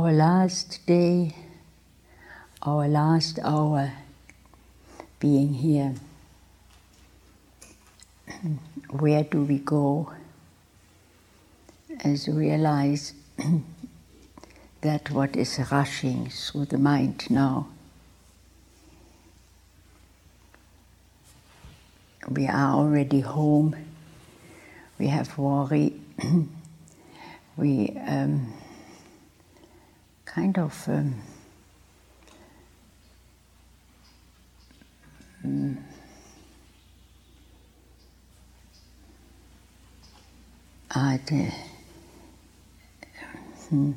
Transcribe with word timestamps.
our 0.00 0.12
last 0.12 0.86
day, 0.86 1.34
our 2.62 2.88
last 2.88 3.38
hour 3.44 3.92
being 5.18 5.52
here. 5.52 5.94
Where 8.90 9.24
do 9.24 9.42
we 9.42 9.58
go? 9.58 10.10
As 12.02 12.26
we 12.26 12.48
realize 12.48 13.12
that 14.80 15.10
what 15.10 15.36
is 15.36 15.60
rushing 15.70 16.30
through 16.30 16.64
the 16.64 16.78
mind 16.78 17.30
now. 17.30 17.68
We 22.26 22.46
are 22.46 22.72
already 22.72 23.20
home. 23.20 23.76
We 24.98 25.08
have 25.08 25.36
worry. 25.36 25.92
we 27.58 27.94
um, 28.08 28.54
kind 30.34 30.56
of 30.58 30.88
um, 30.88 31.14
mm, 35.44 35.76
are 40.94 41.18
the, 41.26 41.52
hmm, 43.68 43.92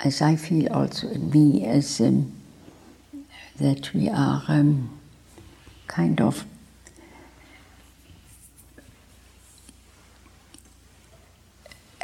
as 0.00 0.20
I 0.20 0.36
feel 0.36 0.70
also 0.70 1.08
in 1.08 1.30
me 1.30 1.64
as 1.64 1.98
um, 1.98 2.30
that 3.58 3.94
we 3.94 4.10
are 4.10 4.42
um, 4.48 5.00
kind 5.86 6.20
of 6.20 6.44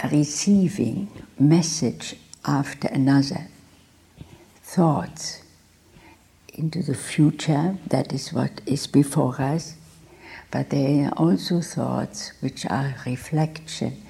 receiving 0.04 1.10
message 1.38 2.16
after 2.44 2.88
another, 2.88 3.48
thoughts 4.62 5.42
into 6.55 6.82
the 6.82 6.94
future, 6.94 7.77
that 7.86 8.12
is 8.12 8.32
what 8.32 8.60
is 8.66 8.86
before 8.86 9.40
us, 9.40 9.74
but 10.50 10.70
there 10.70 11.06
are 11.06 11.12
also 11.12 11.60
thoughts 11.60 12.32
which 12.40 12.64
are 12.66 12.94
reflection 13.06 14.02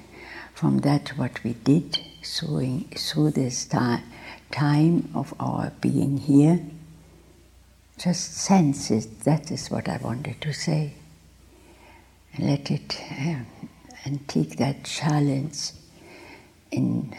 from 0.53 0.79
that 0.79 1.09
what 1.17 1.43
we 1.43 1.53
did 1.53 1.99
through, 2.23 2.81
through 2.95 3.31
this 3.31 3.65
time, 3.65 4.03
time 4.51 5.09
of 5.15 5.33
our 5.39 5.71
being 5.81 6.17
here. 6.17 6.59
Just 7.97 8.33
sense 8.35 8.91
it, 8.91 9.21
that 9.21 9.51
is 9.51 9.69
what 9.69 9.87
I 9.89 9.97
wanted 9.97 10.39
to 10.41 10.53
say. 10.53 10.93
Let 12.37 12.71
it, 12.71 12.97
uh, 13.11 13.39
and 14.05 14.27
take 14.27 14.57
that 14.57 14.85
challenge 14.85 15.71
in 16.71 17.15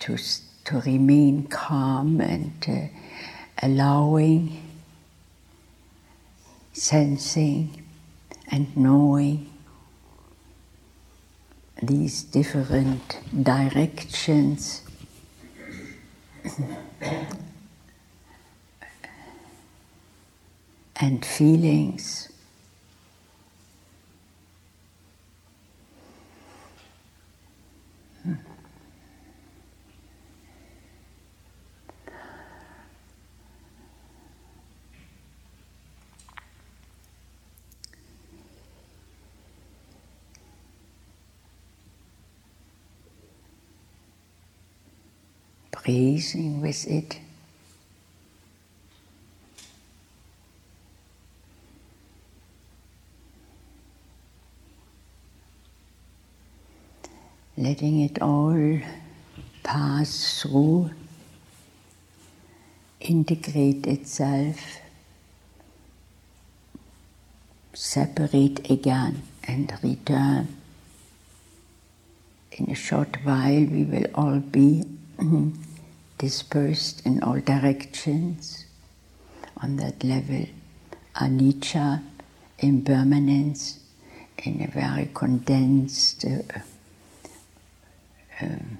to, 0.00 0.16
to 0.64 0.80
remain 0.80 1.46
calm 1.46 2.20
and 2.20 2.52
uh, 2.68 2.88
allowing, 3.62 4.62
sensing, 6.72 7.86
and 8.50 8.76
knowing 8.76 9.50
these 11.82 12.22
different 12.24 13.18
directions. 13.42 14.82
and 20.96 21.24
feelings. 21.24 22.29
Breathing 45.82 46.60
with 46.60 46.86
it. 46.86 47.18
letting 57.60 58.00
it 58.00 58.22
all 58.22 58.80
pass 59.62 60.40
through, 60.40 60.90
integrate 63.00 63.86
itself, 63.86 64.56
separate 67.74 68.70
again, 68.70 69.22
and 69.44 69.72
return. 69.82 70.48
In 72.52 72.70
a 72.70 72.74
short 72.74 73.18
while, 73.24 73.64
we 73.76 73.84
will 73.84 74.06
all 74.14 74.38
be 74.38 74.84
dispersed 76.20 77.04
in 77.06 77.22
all 77.22 77.40
directions 77.40 78.66
on 79.56 79.76
that 79.76 80.04
level. 80.04 80.46
Anicca, 81.16 82.02
impermanence, 82.58 83.80
in 84.44 84.60
a 84.60 84.66
very 84.66 85.10
condensed 85.14 86.26
uh, 86.26 86.60
um, 88.42 88.78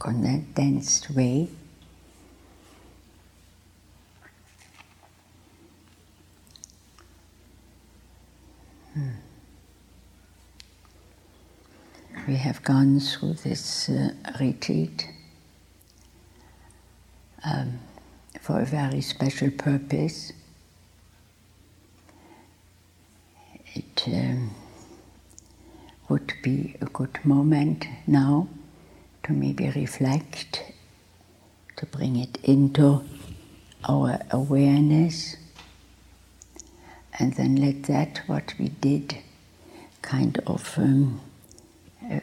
condensed 0.00 1.08
way. 1.10 1.48
Hmm. 8.92 9.08
We 12.26 12.34
have 12.36 12.62
gone 12.64 12.98
through 12.98 13.34
this 13.34 13.88
uh, 13.88 14.10
retreat 14.40 15.08
um, 17.44 17.78
for 18.40 18.60
a 18.60 18.64
very 18.64 19.00
special 19.00 19.50
purpose. 19.50 20.32
It 23.74 24.02
um, 24.06 24.54
would 26.08 26.32
be 26.42 26.76
a 26.80 26.86
good 26.86 27.18
moment 27.24 27.86
now 28.06 28.48
to 29.22 29.32
maybe 29.32 29.70
reflect, 29.70 30.62
to 31.76 31.86
bring 31.86 32.16
it 32.16 32.38
into 32.42 33.04
our 33.88 34.20
awareness, 34.30 35.36
and 37.18 37.34
then 37.34 37.56
let 37.56 37.84
that 37.84 38.22
what 38.26 38.54
we 38.58 38.68
did 38.68 39.16
kind 40.02 40.38
of 40.46 40.76
um, 40.76 41.20
uh, 42.10 42.20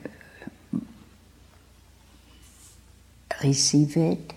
receive 3.43 3.95
it. 3.97 4.33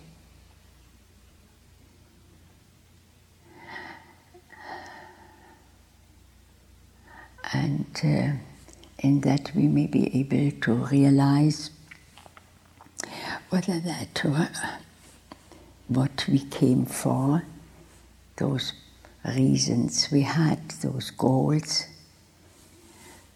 And 7.52 7.86
uh, 8.02 8.32
in 9.00 9.20
that 9.22 9.52
we 9.54 9.66
may 9.68 9.86
be 9.86 10.18
able 10.18 10.58
to 10.62 10.72
realize 10.72 11.70
whether 13.50 13.78
that 13.80 14.24
what 15.88 16.24
we 16.28 16.38
came 16.38 16.86
for, 16.86 17.44
those 18.36 18.72
reasons 19.24 20.08
we 20.10 20.22
had, 20.22 20.70
those 20.82 21.10
goals 21.10 21.84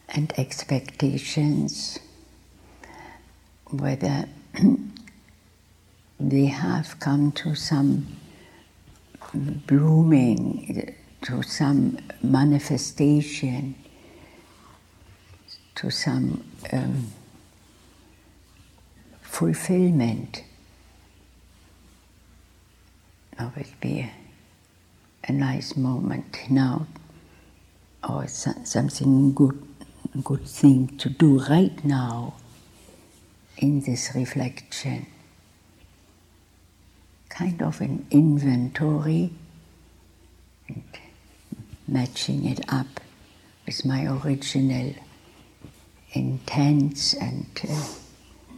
and 0.08 0.32
expectations, 0.38 1.98
whether 3.70 4.26
they 6.20 6.46
have 6.46 6.98
come 7.00 7.32
to 7.32 7.54
some 7.54 8.16
blooming, 9.66 10.94
to 11.22 11.42
some 11.42 11.98
manifestation 12.22 13.74
to 15.76 15.90
some 15.90 16.42
um, 16.72 17.12
fulfillment. 19.22 20.42
Now 23.38 23.52
it 23.56 23.68
be 23.80 24.00
a, 24.00 24.12
a, 25.28 25.32
nice 25.32 25.76
moment 25.76 26.38
now, 26.48 26.86
or 28.08 28.26
so, 28.26 28.52
something 28.64 29.34
good, 29.34 29.62
good 30.24 30.46
thing 30.46 30.96
to 30.96 31.10
do 31.10 31.38
right 31.40 31.84
now 31.84 32.34
in 33.58 33.82
this 33.82 34.12
reflection. 34.14 35.06
Kind 37.28 37.60
of 37.60 37.82
an 37.82 38.06
inventory 38.10 39.30
and 40.68 40.82
matching 41.86 42.46
it 42.46 42.60
up 42.72 43.00
with 43.66 43.84
my 43.84 44.06
original 44.06 44.94
intents 46.16 47.12
and 47.12 47.46
uh, 47.68 47.84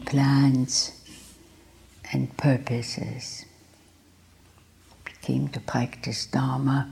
plans 0.06 0.92
and 2.12 2.34
purposes. 2.36 3.44
Came 5.22 5.48
to 5.48 5.60
practice 5.60 6.24
Dharma. 6.26 6.90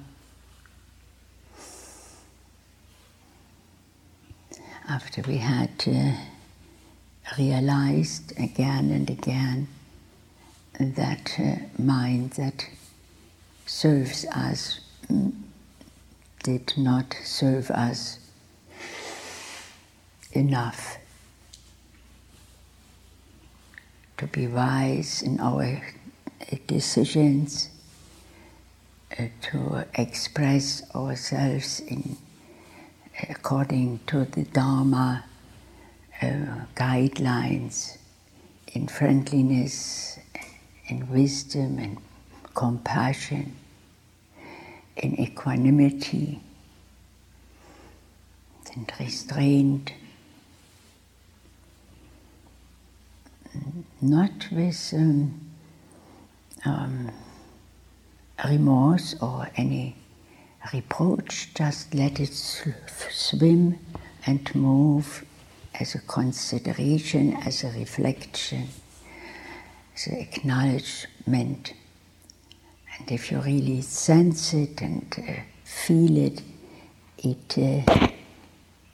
After 4.88 5.22
we 5.22 5.38
had 5.38 5.70
uh, 5.86 6.12
realized 7.38 8.32
again 8.38 8.90
and 8.90 9.08
again 9.08 9.68
that 10.78 11.34
uh, 11.38 11.56
mind 11.80 12.32
that 12.32 12.68
serves 13.64 14.26
us 14.26 14.80
mm, 15.10 15.32
did 16.42 16.74
not 16.76 17.16
serve 17.24 17.70
us 17.70 18.25
enough 20.36 20.98
to 24.18 24.26
be 24.26 24.46
wise 24.46 25.22
in 25.22 25.40
our 25.40 25.82
decisions, 26.66 27.68
uh, 29.18 29.24
to 29.42 29.86
express 29.94 30.82
ourselves 30.94 31.80
in 31.80 32.16
according 33.28 33.98
to 34.06 34.24
the 34.26 34.44
Dharma 34.44 35.24
uh, 36.20 36.26
guidelines 36.74 37.96
in 38.74 38.88
friendliness, 38.88 40.18
in 40.88 41.08
wisdom 41.10 41.78
and 41.78 41.98
compassion, 42.54 43.56
in 44.96 45.18
equanimity, 45.20 46.40
and 48.74 48.92
restraint. 49.00 49.92
Not 54.00 54.48
with 54.50 54.94
um, 54.96 55.40
um, 56.64 57.10
remorse 58.44 59.14
or 59.20 59.48
any 59.56 59.96
reproach, 60.72 61.52
just 61.54 61.94
let 61.94 62.20
it 62.20 62.32
swim 62.34 63.78
and 64.26 64.54
move 64.54 65.24
as 65.78 65.94
a 65.94 66.00
consideration, 66.00 67.34
as 67.36 67.64
a 67.64 67.70
reflection, 67.70 68.68
as 69.94 70.06
an 70.06 70.16
acknowledgement. 70.18 71.74
And 72.98 73.10
if 73.10 73.30
you 73.30 73.40
really 73.40 73.82
sense 73.82 74.54
it 74.54 74.80
and 74.80 75.06
uh, 75.18 75.32
feel 75.64 76.16
it, 76.16 76.42
it 77.18 77.58
uh, 77.58 78.08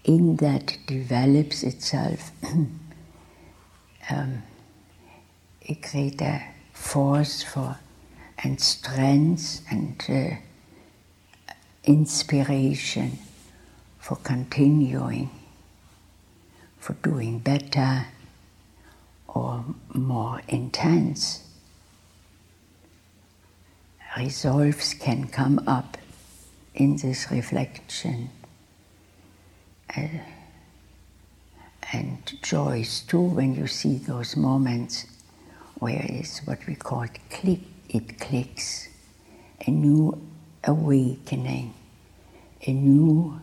in 0.05 0.37
that 0.37 0.77
develops 0.87 1.63
itself 1.63 2.33
um, 4.11 4.43
a 5.69 5.75
greater 5.75 6.43
force 6.73 7.43
for 7.43 7.79
and 8.39 8.61
strength 8.61 9.63
and 9.71 10.05
uh, 10.09 11.55
inspiration 11.85 13.19
for 13.99 14.17
continuing, 14.17 15.31
for 16.79 16.95
doing 16.95 17.39
better 17.39 18.07
or 19.29 19.65
more 19.95 20.41
intense. 20.49 21.45
Resolves 24.19 24.95
can 24.95 25.29
come 25.29 25.61
up 25.67 25.97
in 26.75 26.97
this 26.97 27.31
reflection. 27.31 28.31
Uh, 29.97 30.09
and 31.93 32.39
joys 32.43 33.01
too 33.03 33.21
when 33.21 33.55
you 33.55 33.67
see 33.67 33.97
those 33.97 34.37
moments 34.37 35.07
where 35.83 36.07
it's 36.09 36.39
what 36.47 36.65
we 36.69 36.77
call 36.77 37.05
click, 37.29 37.59
it 37.89 38.17
clicks, 38.21 38.89
a 39.67 39.69
new 39.69 40.17
awakening, 40.63 41.75
a 42.65 42.73
new 42.73 43.41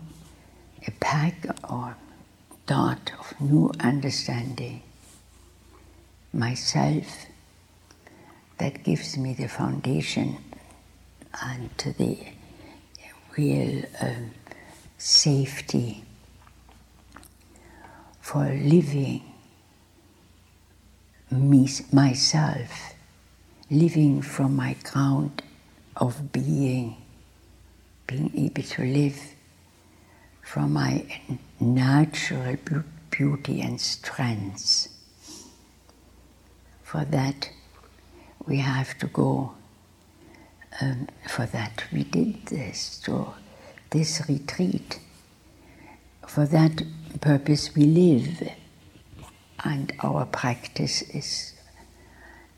a 0.87 0.91
pack 1.01 1.35
or 1.69 1.97
dot 2.65 3.11
of 3.19 3.41
new 3.41 3.69
understanding. 3.81 4.81
Myself, 6.31 7.25
that 8.57 8.83
gives 8.85 9.17
me 9.17 9.33
the 9.33 9.49
foundation 9.49 10.37
and 11.43 11.77
to 11.77 11.91
the 11.91 12.19
real 13.35 13.83
um, 13.99 14.31
safety 14.97 16.05
for 18.21 18.45
living 18.45 19.28
me, 21.31 21.69
myself, 21.91 22.93
living 23.69 24.21
from 24.21 24.55
my 24.55 24.75
ground 24.83 25.43
of 25.95 26.31
being 26.31 26.95
being 28.07 28.31
able 28.35 28.63
to 28.63 28.81
live 28.83 29.19
from 30.41 30.73
my 30.73 31.05
natural 31.59 32.57
beauty 33.11 33.61
and 33.61 33.79
strengths. 33.79 34.89
For 36.81 37.05
that, 37.05 37.51
we 38.47 38.57
have 38.57 38.97
to 38.97 39.05
go. 39.07 39.53
Um, 40.81 41.07
for 41.27 41.45
that, 41.45 41.83
we 41.91 42.03
did 42.03 42.47
this, 42.47 42.99
to 43.01 43.27
this 43.91 44.23
retreat. 44.27 44.99
For 46.27 46.47
that 46.47 46.81
purpose, 47.21 47.75
we 47.75 47.83
live, 47.83 48.49
and 49.63 49.93
our 50.01 50.25
practice 50.25 51.01
is 51.01 51.53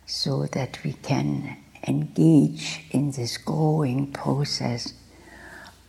so 0.06 0.46
that 0.48 0.84
we 0.84 0.94
can 0.94 1.58
engage 1.88 2.82
in 2.92 3.12
this 3.12 3.38
growing 3.38 4.12
process 4.12 4.94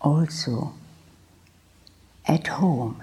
also 0.00 0.74
at 2.26 2.46
home, 2.46 3.02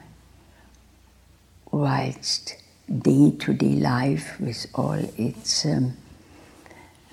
whilst 1.72 2.56
day 3.02 3.32
to 3.32 3.54
day 3.54 3.76
life 3.76 4.40
with 4.40 4.66
all 4.74 5.00
its 5.18 5.66
um, 5.66 5.96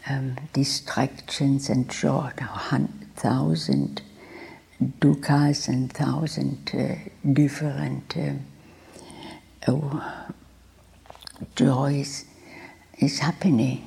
um, 0.09 0.37
distractions 0.53 1.69
and 1.69 1.93
short 1.93 2.41
thousand 3.17 4.03
dukkhas 5.01 5.69
and 5.69 5.93
thousand 5.93 6.71
uh, 6.75 6.95
different 7.33 8.17
uh, 8.17 8.33
oh, 11.41 11.47
joys 11.55 12.25
is 12.99 13.19
happening. 13.21 13.87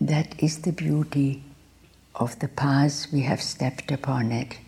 That 0.00 0.42
is 0.42 0.62
the 0.62 0.72
beauty 0.72 1.42
of 2.14 2.38
the 2.40 2.48
path 2.48 3.06
we 3.12 3.20
have 3.22 3.40
stepped 3.40 3.90
upon 3.90 4.32
it. 4.32 4.58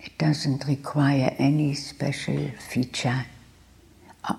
It 0.00 0.16
doesn't 0.18 0.66
require 0.66 1.34
any 1.38 1.74
special 1.74 2.50
feature. 2.70 3.26
Uh, 4.24 4.34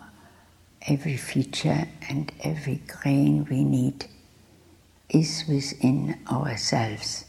every 0.87 1.17
feature 1.17 1.87
and 2.09 2.31
every 2.43 2.81
grain 2.87 3.45
we 3.49 3.63
need 3.63 4.05
is 5.09 5.45
within 5.47 6.19
ourselves. 6.29 7.25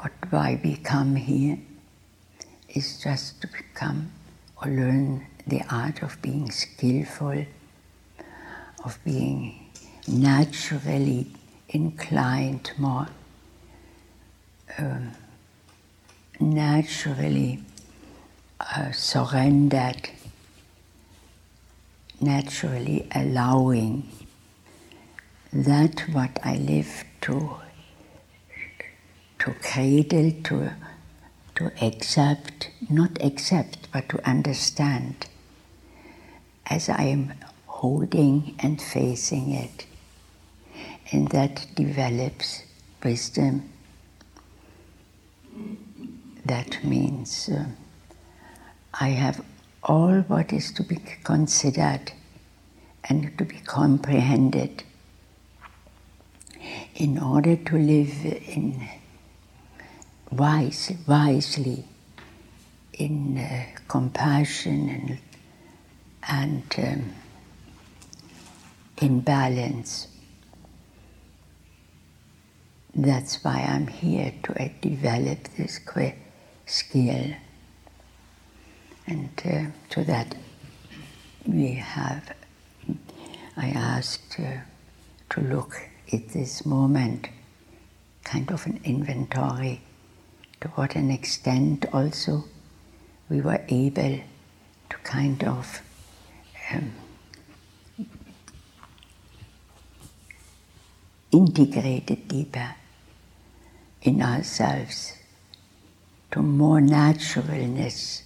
What 0.00 0.12
why 0.30 0.60
we 0.62 0.76
come 0.76 1.16
here? 1.16 1.58
Is 2.68 3.00
just 3.02 3.40
to 3.40 3.48
become 3.48 4.12
or 4.62 4.70
learn 4.70 5.26
the 5.44 5.62
art 5.68 6.04
of 6.04 6.22
being 6.22 6.52
skillful 6.52 7.46
of 8.84 8.98
being 9.04 9.66
naturally 10.06 11.26
inclined, 11.70 12.70
more 12.78 13.08
um, 14.78 15.10
naturally 16.38 17.60
uh, 18.60 18.92
surrendered, 18.92 20.10
naturally 22.20 23.08
allowing 23.16 24.08
that 25.52 26.00
what 26.12 26.38
I 26.44 26.54
live 26.54 27.04
to 27.22 27.56
to 29.48 29.54
cradle, 29.60 30.32
to 30.44 30.72
to 31.54 31.72
accept, 31.84 32.70
not 32.88 33.20
accept, 33.20 33.88
but 33.92 34.08
to 34.08 34.24
understand 34.28 35.26
as 36.66 36.88
I 36.88 37.02
am 37.02 37.34
holding 37.66 38.54
and 38.60 38.80
facing 38.80 39.50
it. 39.50 39.86
And 41.10 41.28
that 41.30 41.66
develops 41.74 42.62
wisdom. 43.02 43.70
That 46.44 46.84
means 46.84 47.48
uh, 47.48 47.64
I 48.94 49.08
have 49.08 49.44
all 49.82 50.20
what 50.28 50.52
is 50.52 50.70
to 50.72 50.84
be 50.84 50.96
considered 51.24 52.12
and 53.04 53.36
to 53.38 53.44
be 53.44 53.56
comprehended 53.56 54.84
in 56.94 57.18
order 57.18 57.56
to 57.56 57.76
live 57.76 58.14
in 58.24 58.88
wise, 60.30 60.92
wisely 61.06 61.84
in 62.92 63.38
uh, 63.38 63.64
compassion 63.86 65.18
and, 66.28 66.74
and 66.76 66.86
um, 66.86 67.14
in 68.98 69.20
balance. 69.20 70.08
That's 72.94 73.42
why 73.44 73.66
I'm 73.68 73.86
here 73.86 74.34
to 74.42 74.62
uh, 74.64 74.68
develop 74.80 75.44
this 75.56 75.78
skill. 76.66 77.34
And 79.06 79.30
uh, 79.44 79.64
to 79.90 80.04
that, 80.04 80.34
we 81.46 81.74
have, 81.74 82.34
I 83.56 83.68
asked 83.68 84.38
uh, 84.38 84.58
to 85.30 85.40
look 85.40 85.76
at 86.12 86.28
this 86.30 86.66
moment, 86.66 87.28
kind 88.24 88.50
of 88.50 88.66
an 88.66 88.80
inventory, 88.84 89.80
to 90.60 90.68
what 90.68 90.96
an 90.96 91.10
extent 91.10 91.86
also 91.92 92.44
we 93.28 93.40
were 93.40 93.60
able 93.68 94.20
to 94.90 94.96
kind 95.04 95.44
of 95.44 95.82
um, 96.72 96.92
integrate 101.30 102.10
it 102.10 102.28
deeper 102.28 102.74
in 104.02 104.22
ourselves 104.22 105.14
to 106.30 106.40
more 106.40 106.80
naturalness 106.80 108.22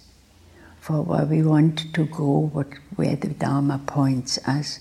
for 0.79 1.01
where 1.01 1.25
we 1.25 1.41
want 1.41 1.93
to 1.93 2.05
go, 2.05 2.49
what, 2.51 2.67
where 2.95 3.15
the 3.15 3.29
Dharma 3.29 3.79
points 3.85 4.37
us. 4.45 4.79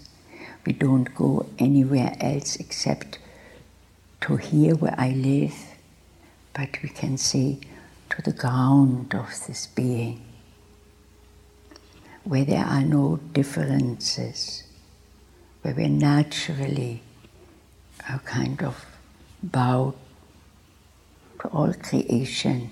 We 0.66 0.72
don't 0.72 1.14
go 1.14 1.46
anywhere 1.58 2.16
else 2.20 2.56
except 2.56 3.18
to 4.22 4.36
here 4.36 4.74
where 4.74 4.94
I 4.98 5.10
live, 5.10 5.54
but 6.54 6.82
we 6.82 6.88
can 6.88 7.16
see 7.16 7.60
to 8.10 8.22
the 8.22 8.32
ground 8.32 9.14
of 9.14 9.28
this 9.46 9.66
being, 9.66 10.22
where 12.24 12.44
there 12.44 12.64
are 12.64 12.82
no 12.82 13.18
differences, 13.32 14.64
where 15.62 15.74
we 15.74 15.88
naturally 15.88 17.02
are 18.08 18.18
kind 18.20 18.62
of 18.62 18.84
bowed 19.42 19.94
to 21.40 21.48
all 21.48 21.72
creation. 21.72 22.70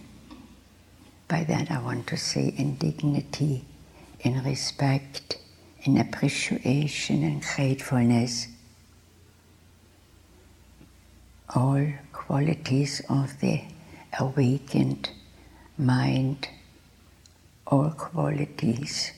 By 1.28 1.44
that, 1.44 1.70
I 1.70 1.80
want 1.80 2.06
to 2.08 2.16
say 2.16 2.48
in 2.56 2.76
dignity, 2.76 3.64
in 4.20 4.42
respect, 4.42 5.38
in 5.82 5.96
appreciation 5.96 7.22
and 7.22 7.42
gratefulness. 7.42 8.48
All 11.54 11.86
qualities 12.30 13.02
of 13.08 13.40
the 13.40 13.60
awakened 14.20 15.10
mind, 15.76 16.48
all 17.66 17.90
qualities 17.90 19.10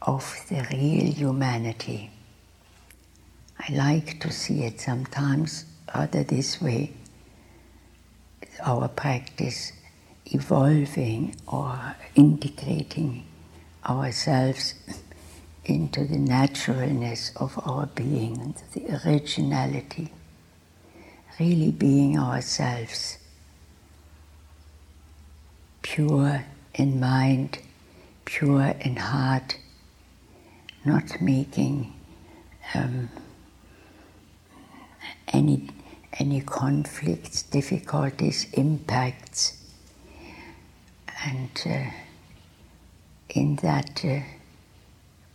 of 0.00 0.22
the 0.48 0.64
real 0.70 1.10
humanity. 1.12 2.12
I 3.58 3.72
like 3.72 4.20
to 4.20 4.30
see 4.30 4.62
it 4.62 4.80
sometimes 4.80 5.64
rather 5.92 6.22
this 6.22 6.62
way 6.62 6.92
our 8.64 8.86
practice 8.86 9.72
evolving 10.26 11.34
or 11.48 11.96
integrating 12.14 13.26
ourselves 13.84 14.74
into 15.64 16.04
the 16.04 16.18
naturalness 16.18 17.32
of 17.34 17.58
our 17.66 17.86
being, 17.86 18.36
into 18.40 18.64
the 18.74 18.84
originality, 19.02 20.12
really 21.38 21.70
being 21.70 22.18
ourselves, 22.18 23.18
pure 25.82 26.44
in 26.74 26.98
mind, 26.98 27.58
pure 28.24 28.74
in 28.80 28.96
heart, 28.96 29.56
not 30.84 31.20
making 31.20 31.92
um, 32.74 33.08
any, 35.28 35.68
any 36.18 36.40
conflicts, 36.40 37.42
difficulties, 37.42 38.46
impacts. 38.54 39.54
And 41.24 41.50
uh, 41.66 41.90
in 43.28 43.56
that 43.56 44.04
uh, 44.04 44.20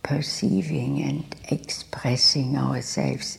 perceiving 0.02 1.02
and 1.02 1.36
expressing 1.50 2.56
ourselves, 2.56 3.38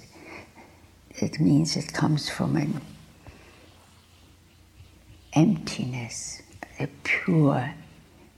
it 1.17 1.39
means 1.39 1.77
it 1.77 1.93
comes 1.93 2.29
from 2.29 2.55
an 2.55 2.81
emptiness, 5.33 6.41
a 6.79 6.87
pure, 7.03 7.73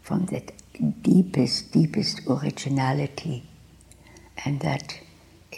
from 0.01 0.25
that 0.27 0.51
deepest, 1.01 1.71
deepest 1.71 2.21
originality, 2.27 3.43
and 4.45 4.59
that 4.61 4.99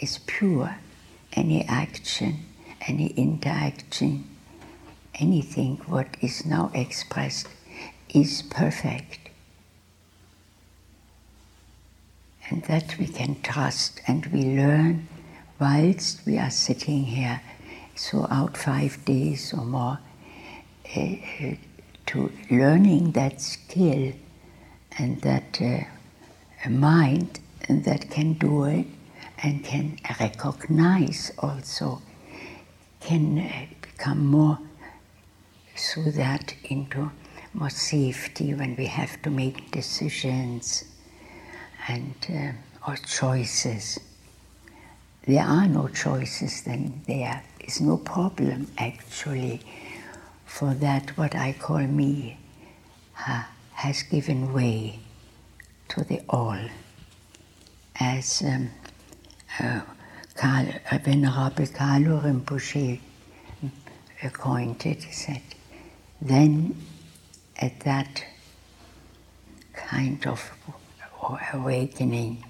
is 0.00 0.18
pure. 0.26 0.76
Any 1.32 1.64
action, 1.64 2.46
any 2.88 3.08
interaction, 3.08 4.24
anything 5.14 5.76
what 5.86 6.16
is 6.20 6.44
now 6.44 6.70
expressed 6.74 7.46
is 8.12 8.42
perfect. 8.42 9.18
And 12.50 12.64
that 12.64 12.98
we 12.98 13.06
can 13.06 13.40
trust 13.42 14.00
and 14.08 14.26
we 14.26 14.42
learn 14.42 15.06
whilst 15.60 16.24
we 16.26 16.38
are 16.38 16.50
sitting 16.50 17.04
here, 17.04 17.40
so 17.94 18.26
out 18.30 18.56
five 18.56 19.04
days 19.04 19.52
or 19.52 19.64
more, 19.64 19.98
uh, 20.96 21.16
to 22.06 22.32
learning 22.50 23.12
that 23.12 23.40
skill 23.40 24.12
and 24.98 25.20
that 25.20 25.60
uh, 25.60 26.68
mind 26.68 27.40
that 27.68 28.10
can 28.10 28.32
do 28.34 28.64
it 28.64 28.86
and 29.42 29.64
can 29.64 29.96
recognize 30.18 31.30
also, 31.38 32.02
can 33.00 33.68
become 33.80 34.26
more 34.26 34.58
through 35.76 36.10
that 36.12 36.54
into 36.64 37.10
more 37.54 37.70
safety 37.70 38.54
when 38.54 38.76
we 38.76 38.86
have 38.86 39.20
to 39.22 39.30
make 39.30 39.70
decisions 39.70 40.84
and 41.88 42.14
uh, 42.30 42.90
or 42.90 42.96
choices. 42.96 43.98
There 45.30 45.44
are 45.44 45.68
no 45.68 45.86
choices, 45.86 46.62
then 46.62 47.02
there 47.06 47.44
is 47.60 47.80
no 47.80 47.98
problem 47.98 48.66
actually 48.76 49.60
for 50.44 50.74
that 50.74 51.16
what 51.16 51.36
I 51.36 51.52
call 51.52 51.86
me 51.86 52.36
uh, 53.28 53.44
has 53.74 54.02
given 54.02 54.52
way 54.52 54.98
to 55.90 56.02
the 56.02 56.20
all. 56.28 56.58
As 58.00 58.42
um, 58.44 58.70
uh, 59.60 59.82
Karl, 60.34 60.66
Venerable 61.04 61.66
Kalu 61.66 62.24
Rinpoche 62.24 62.98
coined 64.32 64.84
it, 64.84 65.04
he 65.04 65.12
said, 65.12 65.42
then 66.20 66.74
at 67.56 67.78
that 67.80 68.24
kind 69.74 70.26
of 70.26 70.50
awakening, 71.52 72.44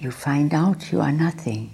you 0.00 0.10
find 0.10 0.52
out 0.52 0.90
you 0.90 1.00
are 1.00 1.12
nothing. 1.12 1.70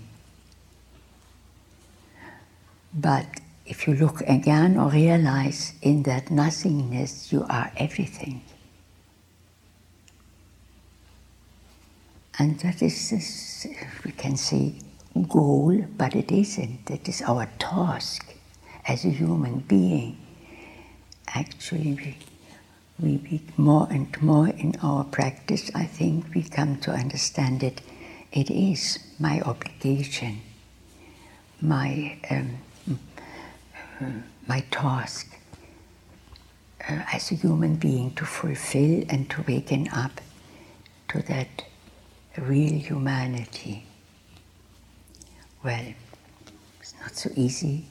But 2.93 3.27
if 3.67 3.87
you 3.87 3.95
look 3.95 4.21
again 4.23 4.77
or 4.77 4.91
realize 4.91 5.75
in 5.83 6.03
that 6.05 6.31
nothingness, 6.31 7.33
you 7.33 7.47
are 7.49 7.71
everything. 7.77 8.43
And 12.39 12.59
that 12.61 12.83
is, 12.83 13.11
this, 13.11 13.67
we 14.05 14.13
can 14.13 14.37
say, 14.37 14.75
goal, 15.29 15.85
but 15.97 16.17
it 16.17 16.33
isn't. 16.33 16.91
It 16.91 17.09
is 17.09 17.23
our 17.23 17.47
task 17.59 18.35
as 18.87 19.05
a 19.05 19.11
human 19.11 19.61
being. 19.61 20.17
Actually, 21.29 22.17
we 22.99 23.17
be 23.19 23.43
more 23.57 23.87
and 23.91 24.21
more 24.23 24.49
in 24.49 24.75
our 24.83 25.05
practice, 25.05 25.71
I 25.75 25.85
think 25.85 26.35
we 26.35 26.43
come 26.43 26.79
to 26.81 26.91
understand 26.91 27.63
it. 27.63 27.81
It 28.33 28.51
is 28.51 28.99
my 29.19 29.41
obligation, 29.41 30.41
my 31.61 32.19
um, 32.31 32.59
my 34.47 34.61
task 34.71 35.37
uh, 36.89 37.03
as 37.13 37.31
a 37.31 37.35
human 37.35 37.77
being 37.77 38.13
to 38.15 38.25
fulfill 38.25 39.05
and 39.09 39.29
to 39.31 39.45
waken 39.47 39.89
up 39.89 40.21
to 41.09 41.23
that 41.23 41.65
real 42.37 42.79
humanity. 42.79 43.85
Well, 45.65 45.95
it's 46.81 46.95
not 47.01 47.17
so 47.17 47.31
easy, 47.35 47.85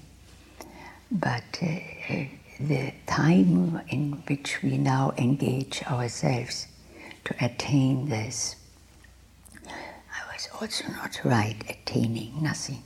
but. 1.11 1.43
Uh, 1.61 2.25
the 2.59 2.91
time 3.07 3.81
in 3.87 4.11
which 4.27 4.61
we 4.61 4.77
now 4.77 5.13
engage 5.17 5.81
ourselves 5.83 6.67
to 7.23 7.33
attain 7.43 8.09
this. 8.09 8.57
I 9.65 10.33
was 10.33 10.49
also 10.59 10.85
not 10.89 11.21
right 11.23 11.55
attaining 11.69 12.43
nothing, 12.43 12.83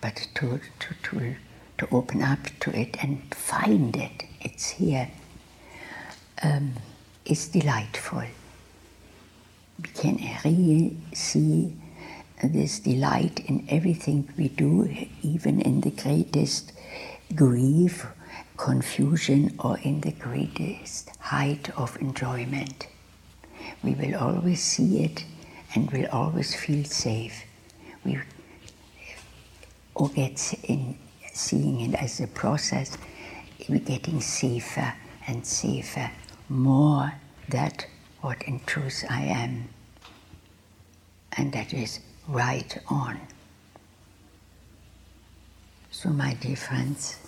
but 0.00 0.26
to, 0.36 0.60
to, 0.78 0.94
to, 1.02 1.36
to 1.80 1.88
open 1.92 2.22
up 2.22 2.38
to 2.60 2.70
it 2.78 3.02
and 3.02 3.34
find 3.34 3.96
it. 3.96 4.24
it's 4.42 4.68
here, 4.70 5.10
um, 6.42 6.74
is 7.24 7.48
delightful. 7.48 8.24
We 9.82 9.88
can 9.88 10.16
really 10.44 10.96
see 11.14 11.74
this 12.44 12.80
delight 12.80 13.40
in 13.46 13.66
everything 13.70 14.28
we 14.36 14.48
do, 14.48 14.94
even 15.22 15.60
in 15.62 15.80
the 15.80 15.90
greatest 15.90 16.72
grief, 17.34 18.06
confusion, 18.58 19.54
or 19.58 19.78
in 19.78 20.02
the 20.02 20.12
greatest 20.12 21.16
height 21.18 21.70
of 21.78 21.96
enjoyment. 22.00 22.88
We 23.82 23.94
will 23.94 24.16
always 24.16 24.62
see 24.62 25.02
it 25.04 25.24
and 25.74 25.90
will 25.90 26.08
always 26.12 26.54
feel 26.54 26.84
safe. 26.84 27.44
We 28.04 28.20
or 29.94 30.08
get 30.10 30.54
in 30.64 30.96
seeing 31.40 31.80
it 31.80 31.94
as 31.94 32.20
a 32.20 32.26
process, 32.26 32.96
we're 33.68 33.78
getting 33.78 34.20
safer 34.20 34.92
and 35.26 35.46
safer, 35.46 36.10
more 36.48 37.12
that 37.48 37.86
what 38.20 38.42
in 38.42 38.60
truth 38.60 39.04
I 39.08 39.22
am. 39.22 39.68
And 41.32 41.52
that 41.52 41.72
is 41.72 42.00
right 42.28 42.76
on. 42.88 43.20
So, 45.90 46.10
my 46.10 46.34
dear 46.34 46.56
friends, 46.56 47.18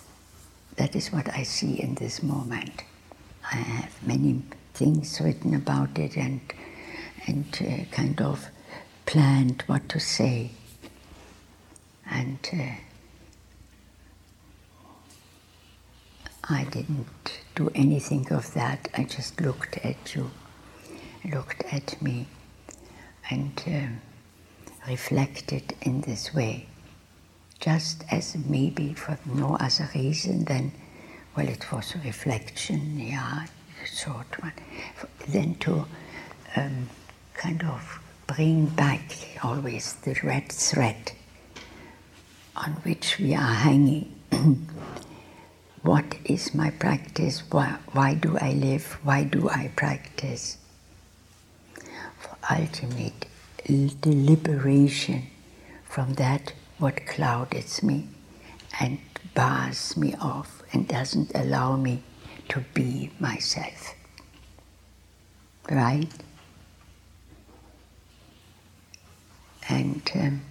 that 0.77 0.95
is 0.95 1.11
what 1.11 1.29
I 1.33 1.43
see 1.43 1.81
in 1.81 1.95
this 1.95 2.23
moment. 2.23 2.83
I 3.51 3.55
have 3.57 4.07
many 4.07 4.41
things 4.73 5.19
written 5.21 5.53
about 5.53 5.97
it 5.97 6.17
and, 6.17 6.41
and 7.27 7.45
uh, 7.61 7.95
kind 7.95 8.19
of 8.21 8.47
planned 9.05 9.63
what 9.67 9.87
to 9.89 9.99
say. 9.99 10.51
And 12.09 12.39
uh, 12.53 12.75
I 16.49 16.65
didn't 16.65 17.39
do 17.55 17.71
anything 17.73 18.31
of 18.31 18.53
that. 18.53 18.89
I 18.97 19.05
just 19.05 19.39
looked 19.39 19.77
at 19.77 20.13
you, 20.13 20.29
looked 21.31 21.63
at 21.71 22.01
me, 22.01 22.27
and 23.29 23.63
um, 23.67 24.01
reflected 24.87 25.73
in 25.81 26.01
this 26.01 26.33
way. 26.33 26.67
Just 27.61 28.03
as 28.11 28.35
maybe 28.35 28.93
for 28.93 29.17
no 29.25 29.55
other 29.55 29.89
reason 29.95 30.43
than, 30.43 30.73
well, 31.35 31.47
it 31.47 31.71
was 31.71 31.95
a 31.95 31.99
reflection, 31.99 32.99
yeah, 32.99 33.45
short 33.85 34.41
one. 34.41 34.51
Then 35.29 35.55
to 35.61 35.85
um, 36.57 36.89
kind 37.35 37.63
of 37.63 37.99
bring 38.27 38.65
back 38.65 39.39
always 39.43 39.93
the 40.03 40.15
red 40.23 40.51
thread 40.51 41.13
on 42.55 42.71
which 42.83 43.17
we 43.17 43.33
are 43.33 43.53
hanging. 43.53 44.13
what 45.83 46.15
is 46.25 46.55
my 46.55 46.69
practice? 46.71 47.43
Why, 47.51 47.77
why 47.91 48.15
do 48.15 48.37
I 48.39 48.53
live? 48.53 48.97
Why 49.03 49.23
do 49.25 49.49
I 49.49 49.69
practice? 49.75 50.57
For 52.19 52.37
ultimate 52.49 53.25
liberation 53.69 55.27
from 55.85 56.13
that 56.15 56.53
what 56.79 57.05
clouds 57.05 57.83
me 57.83 58.07
and 58.79 58.99
bars 59.35 59.95
me 59.95 60.15
off 60.19 60.63
and 60.71 60.87
doesn't 60.87 61.31
allow 61.35 61.75
me 61.75 62.01
to 62.49 62.61
be 62.73 63.11
myself. 63.19 63.93
Right? 65.69 66.11
And 69.69 70.11
um, 70.15 70.41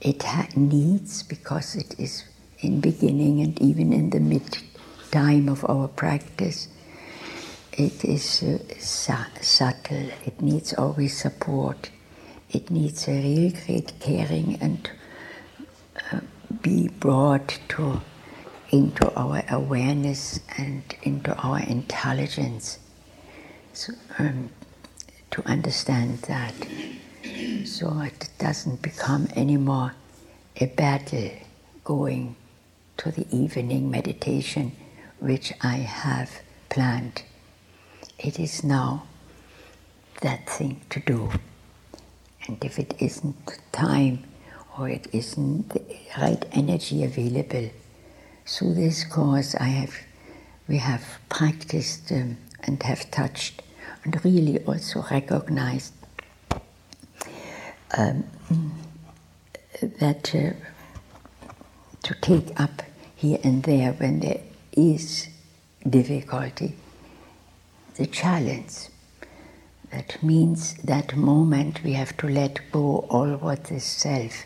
it 0.00 0.24
needs, 0.56 1.22
because 1.22 1.74
it 1.74 1.98
is 1.98 2.24
in 2.62 2.80
beginning 2.80 3.40
and 3.40 3.60
even 3.60 3.92
in 3.92 4.10
the 4.10 4.20
mid 4.20 4.58
time 5.10 5.48
of 5.48 5.64
our 5.68 5.88
practice, 5.88 6.68
it 7.72 8.04
is 8.04 8.42
uh, 8.42 8.58
su- 8.78 9.40
subtle. 9.40 10.10
It 10.24 10.40
needs 10.40 10.74
always 10.74 11.16
support. 11.16 11.90
It 12.50 12.70
needs 12.70 13.08
a 13.08 13.12
real 13.12 13.52
great 13.64 13.92
caring 14.00 14.58
and 14.60 14.90
uh, 16.12 16.20
be 16.62 16.88
brought 16.88 17.58
to 17.70 18.00
into 18.70 19.12
our 19.14 19.42
awareness 19.50 20.40
and 20.56 20.82
into 21.02 21.34
our 21.36 21.60
intelligence. 21.60 22.78
So, 23.72 23.92
um, 24.18 24.50
to 25.30 25.46
understand 25.46 26.18
that, 26.22 26.54
so 27.64 28.00
it 28.00 28.28
doesn't 28.38 28.82
become 28.82 29.28
anymore 29.36 29.94
a 30.56 30.66
battle 30.66 31.30
going 31.84 32.36
to 33.00 33.10
the 33.10 33.26
evening 33.34 33.90
meditation 33.90 34.72
which 35.20 35.54
I 35.62 35.76
have 35.76 36.30
planned. 36.68 37.22
It 38.18 38.38
is 38.38 38.62
now 38.62 39.04
that 40.20 40.46
thing 40.46 40.82
to 40.90 41.00
do. 41.00 41.30
And 42.46 42.62
if 42.62 42.78
it 42.78 42.92
isn't 42.98 43.58
time 43.72 44.24
or 44.76 44.90
it 44.90 45.06
isn't 45.12 45.70
the 45.70 45.82
right 46.20 46.44
energy 46.52 47.02
available, 47.02 47.70
through 48.44 48.74
this 48.74 49.04
course 49.04 49.54
I 49.54 49.68
have, 49.80 49.94
we 50.68 50.76
have 50.76 51.02
practiced 51.30 52.12
um, 52.12 52.36
and 52.64 52.82
have 52.82 53.10
touched 53.10 53.62
and 54.04 54.22
really 54.22 54.62
also 54.64 55.06
recognized 55.10 55.94
um, 57.96 58.24
that 59.80 60.34
uh, 60.34 60.52
to 62.02 62.14
take 62.20 62.60
up 62.60 62.82
here 63.20 63.38
and 63.44 63.62
there 63.64 63.92
when 63.92 64.20
there 64.20 64.40
is 64.72 65.28
difficulty, 65.88 66.74
the 67.96 68.06
challenge. 68.06 68.88
That 69.92 70.22
means 70.22 70.74
that 70.84 71.14
moment 71.16 71.82
we 71.84 71.92
have 71.92 72.16
to 72.18 72.28
let 72.28 72.60
go 72.72 73.04
all 73.10 73.32
what 73.36 73.64
the 73.64 73.78
self 73.78 74.44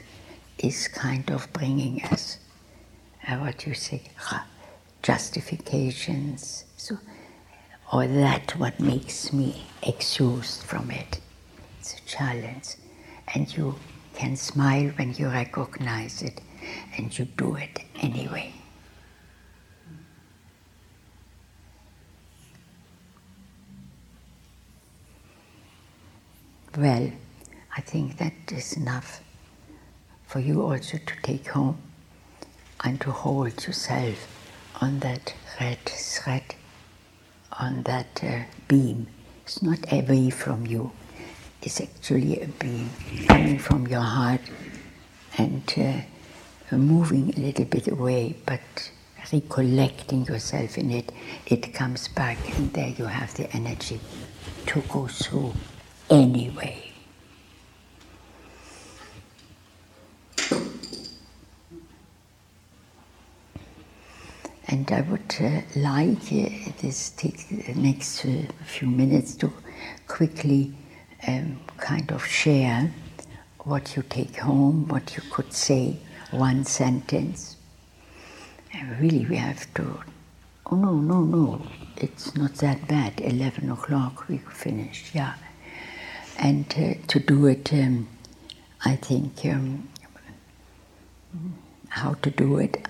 is 0.59 0.89
kind 0.89 1.31
of 1.31 1.53
bringing 1.53 2.03
us. 2.07 2.39
Uh, 3.29 3.37
what 3.37 3.65
you 3.65 3.75
say, 3.75 4.03
justifications, 5.03 6.65
so, 6.77 6.99
or 7.93 8.09
that 8.09 8.57
what 8.59 8.81
makes 8.81 9.33
me 9.33 9.67
excused 9.85 10.65
from 10.65 10.91
it. 10.91 11.21
It's 11.79 11.95
a 11.95 12.03
challenge. 12.07 12.75
And 13.35 13.57
you 13.57 13.77
can 14.15 14.35
smile 14.37 14.91
when 14.97 15.15
you 15.15 15.29
recognize 15.29 16.23
it, 16.23 16.41
and 16.97 17.17
you 17.17 17.25
do 17.25 17.55
it 17.55 17.81
anyway. 18.01 18.53
Well, 26.77 27.13
I 27.77 27.81
think 27.83 28.17
that 28.17 28.33
is 28.51 28.73
enough 28.73 29.21
for 30.27 30.41
you 30.41 30.63
also 30.63 30.99
to 30.99 31.15
take 31.23 31.47
home 31.47 31.79
and 32.83 33.01
to 33.03 33.13
hold 33.13 33.65
yourself 33.65 34.27
on 34.81 34.99
that 34.99 35.35
red 35.61 35.79
thread, 35.87 36.57
on 37.61 37.85
that 37.85 38.21
uh, 38.25 38.41
beam. 38.67 39.07
It's 39.45 39.63
not 39.63 39.93
away 39.93 40.31
from 40.31 40.67
you, 40.67 40.91
it's 41.63 41.81
actually 41.81 42.41
a 42.41 42.49
beam 42.49 42.91
coming 43.29 43.61
from 43.61 43.87
your 43.87 44.01
heart 44.01 44.41
and 45.39 45.63
uh, 45.79 46.77
moving 46.77 47.33
a 47.37 47.41
little 47.41 47.67
bit 47.67 47.87
away, 47.87 48.35
but 48.45 48.91
recollecting 49.33 50.25
yourself 50.25 50.77
in 50.77 50.91
it, 50.91 51.13
it 51.47 51.73
comes 51.73 52.09
back, 52.09 52.37
and 52.59 52.73
there 52.73 52.89
you 52.89 53.05
have 53.05 53.33
the 53.37 53.49
energy 53.55 54.01
to 54.67 54.81
go 54.89 55.07
through 55.07 55.55
anyway. 56.11 56.81
And 64.67 64.91
I 64.91 65.03
would 65.03 65.37
uh, 65.41 65.61
like 65.77 66.33
uh, 66.33 66.73
this 66.81 67.11
take 67.11 67.49
the 67.49 67.75
next 67.75 68.25
uh, 68.25 68.43
few 68.65 68.89
minutes 68.89 69.35
to 69.37 69.53
quickly 70.09 70.75
um, 71.29 71.61
kind 71.77 72.11
of 72.11 72.25
share 72.25 72.91
what 73.61 73.95
you 73.95 74.03
take 74.03 74.37
home, 74.37 74.89
what 74.89 75.17
you 75.17 75.23
could 75.31 75.53
say, 75.53 75.97
one 76.31 76.65
sentence. 76.65 77.57
And 78.73 78.99
really, 79.01 79.25
we 79.27 79.37
have 79.37 79.73
to. 79.75 80.01
Oh 80.67 80.77
no, 80.77 80.95
no, 80.95 81.21
no! 81.21 81.63
It's 81.97 82.35
not 82.35 82.55
that 82.57 82.89
bad. 82.89 83.21
Eleven 83.21 83.71
o'clock, 83.71 84.29
we 84.29 84.39
finished. 84.39 85.15
Yeah 85.15 85.35
and 86.39 86.67
uh, 86.77 86.95
to 87.09 87.21
do 87.21 87.47
it, 87.47 87.73
um, 87.73 88.09
I 88.85 88.97
think, 88.97 89.45
um, 89.47 89.89
how 91.89 92.15
to 92.15 92.31
do 92.31 92.59
it, 92.59 92.87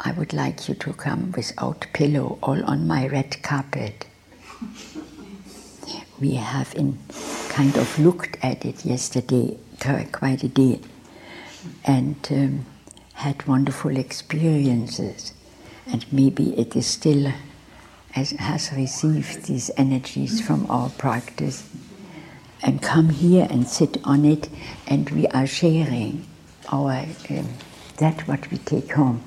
I 0.00 0.12
would 0.12 0.32
like 0.32 0.68
you 0.68 0.74
to 0.74 0.92
come 0.92 1.32
without 1.32 1.86
pillow, 1.92 2.38
all 2.42 2.62
on 2.64 2.86
my 2.86 3.06
red 3.06 3.42
carpet. 3.42 4.06
We 6.20 6.34
have 6.34 6.74
in 6.74 6.98
kind 7.48 7.76
of 7.76 7.98
looked 7.98 8.36
at 8.42 8.64
it 8.64 8.84
yesterday, 8.84 9.56
quite 10.12 10.42
a 10.42 10.48
day, 10.48 10.80
and 11.84 12.16
um, 12.30 12.66
had 13.14 13.46
wonderful 13.46 13.96
experiences. 13.96 15.32
And 15.86 16.04
maybe 16.12 16.58
it 16.58 16.74
is 16.74 16.86
still 16.86 17.32
has, 18.12 18.30
has 18.32 18.72
received 18.72 19.44
these 19.44 19.70
energies 19.76 20.40
from 20.40 20.66
our 20.70 20.88
practice 20.90 21.68
and 22.64 22.80
come 22.80 23.10
here 23.10 23.46
and 23.50 23.68
sit 23.68 23.98
on 24.04 24.24
it 24.24 24.48
and 24.86 25.10
we 25.10 25.26
are 25.28 25.46
sharing 25.46 26.26
our 26.72 27.04
um, 27.30 27.48
that 27.98 28.26
what 28.26 28.50
we 28.50 28.56
take 28.58 28.90
home 28.92 29.22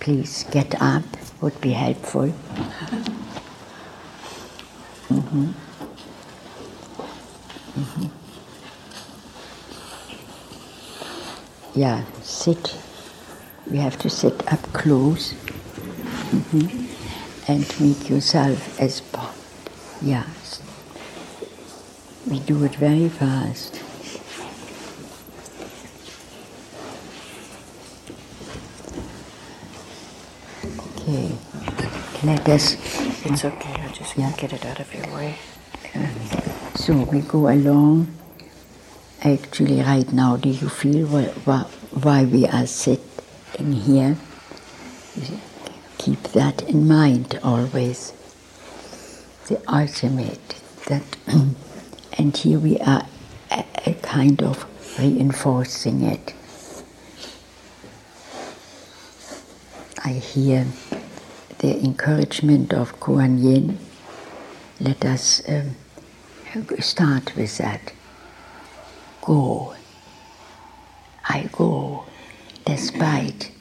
please 0.00 0.44
get 0.50 0.74
up 0.80 1.04
would 1.42 1.60
be 1.60 1.72
helpful 1.72 2.32
mm-hmm. 5.08 5.52
Mm-hmm. 7.78 8.06
yeah 11.74 12.02
sit 12.22 12.76
we 13.70 13.76
have 13.76 13.98
to 13.98 14.08
sit 14.08 14.50
up 14.50 14.62
close 14.72 15.34
mm-hmm. 16.32 17.52
and 17.52 17.80
make 17.80 18.08
yourself 18.08 18.80
as 18.80 19.02
yeah 20.00 20.24
we 22.28 22.40
do 22.40 22.62
it 22.64 22.74
very 22.74 23.08
fast. 23.08 23.82
Okay, 30.78 31.32
let 32.24 32.48
us. 32.48 32.74
It's 33.24 33.44
okay, 33.44 33.72
I 33.72 33.88
just 33.92 34.16
yeah. 34.18 34.32
get 34.36 34.52
it 34.52 34.66
out 34.66 34.78
of 34.78 34.92
your 34.94 35.06
way. 35.14 35.36
so 36.74 36.94
we 37.10 37.20
go 37.20 37.48
along. 37.48 38.14
Actually, 39.22 39.80
right 39.80 40.12
now, 40.12 40.36
do 40.36 40.50
you 40.50 40.68
feel 40.68 41.06
why, 41.06 41.62
why 42.02 42.24
we 42.24 42.46
are 42.46 42.66
sitting 42.66 43.72
here? 43.72 44.16
Keep 45.96 46.22
that 46.34 46.62
in 46.62 46.86
mind 46.86 47.40
always. 47.42 48.12
The 49.48 49.60
ultimate 49.66 50.60
that 50.86 51.02
And 52.18 52.36
here 52.36 52.58
we 52.58 52.78
are 52.80 53.06
a, 53.52 53.64
a 53.86 53.94
kind 54.02 54.42
of 54.42 54.66
reinforcing 54.98 56.02
it. 56.02 56.34
I 60.04 60.14
hear 60.14 60.66
the 61.58 61.78
encouragement 61.78 62.72
of 62.74 62.98
Kuan 62.98 63.38
Yin. 63.38 63.78
Let 64.80 65.04
us 65.04 65.42
um, 65.48 65.76
start 66.80 67.36
with 67.36 67.56
that. 67.58 67.92
Go. 69.22 69.74
I 71.28 71.48
go 71.52 72.04
despite 72.64 73.52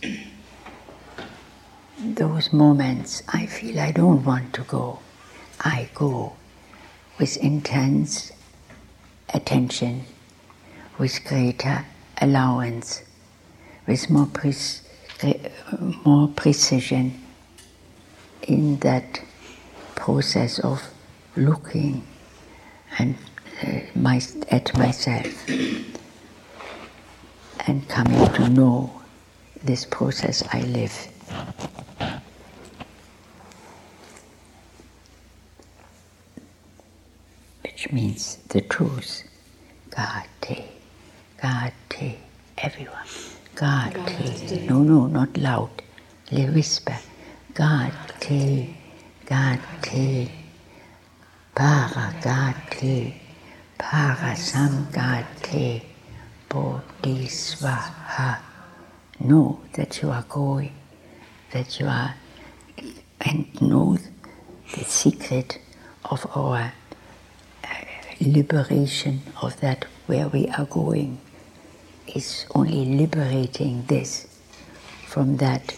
those 1.99 2.51
moments 2.51 3.21
I 3.27 3.45
feel 3.45 3.79
I 3.79 3.91
don't 3.91 4.23
want 4.23 4.53
to 4.53 4.61
go. 4.63 4.99
I 5.59 5.89
go 5.93 6.33
with 7.19 7.37
intense 7.37 8.31
attention, 9.33 10.03
with 10.97 11.23
greater 11.25 11.85
allowance, 12.21 13.03
with 13.85 14.09
more, 14.09 14.27
pre- 14.27 14.53
more 16.05 16.27
precision 16.29 17.21
in 18.43 18.77
that 18.79 19.21
process 19.95 20.59
of 20.59 20.81
looking 21.35 22.05
and 22.97 23.15
uh, 23.63 23.79
my, 23.95 24.21
at 24.49 24.75
myself 24.77 25.49
and 27.67 27.87
coming 27.89 28.33
to 28.33 28.49
know 28.49 29.01
this 29.63 29.85
process 29.85 30.43
I 30.53 30.61
live. 30.61 31.07
Which 37.87 37.93
means 37.93 38.37
the 38.49 38.59
truth. 38.61 39.23
Gate, 40.41 40.67
Gate, 41.89 42.17
everyone. 42.57 43.07
Gate. 43.55 44.69
No, 44.69 44.83
no, 44.83 45.07
not 45.07 45.37
loud. 45.37 45.69
Le 46.31 46.47
whisper. 46.51 46.97
Gate, 47.55 47.93
Gate, 48.19 48.75
Para 51.55 52.13
Gate, 52.21 53.13
Para 53.77 54.35
Samgate, 54.35 55.81
Bodhisvaha. 56.49 58.39
Know 59.21 59.59
that 59.73 60.01
you 60.01 60.11
are 60.11 60.25
going, 60.27 60.73
that 61.51 61.79
you 61.79 61.87
are, 61.87 62.15
and 63.21 63.61
know 63.61 63.97
the 64.75 64.83
secret 64.83 65.59
of 66.05 66.27
our 66.35 66.73
liberation 68.19 69.21
of 69.41 69.59
that 69.61 69.85
where 70.07 70.27
we 70.27 70.47
are 70.49 70.65
going 70.65 71.19
is 72.15 72.45
only 72.55 72.85
liberating 72.85 73.83
this 73.87 74.27
from 75.05 75.37
that 75.37 75.75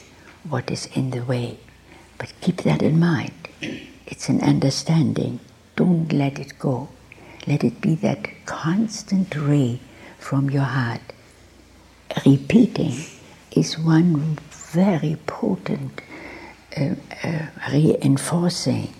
what 0.47 0.71
is 0.71 0.87
in 0.93 1.11
the 1.11 1.23
way. 1.23 1.57
But 2.17 2.33
keep 2.41 2.57
that 2.63 2.81
in 2.81 2.99
mind. 2.99 3.33
It's 4.05 4.29
an 4.29 4.41
understanding. 4.41 5.39
Don't 5.75 6.11
let 6.11 6.39
it 6.39 6.59
go. 6.59 6.89
Let 7.47 7.63
it 7.63 7.81
be 7.81 7.95
that 7.95 8.27
constant 8.45 9.35
ray 9.35 9.79
from 10.17 10.49
your 10.49 10.63
heart. 10.63 11.01
Repeating 12.25 12.93
is 13.51 13.77
one 13.77 14.37
very 14.49 15.17
potent 15.25 16.01
uh, 16.77 16.95
uh, 17.23 17.47
reinforcing 17.71 18.93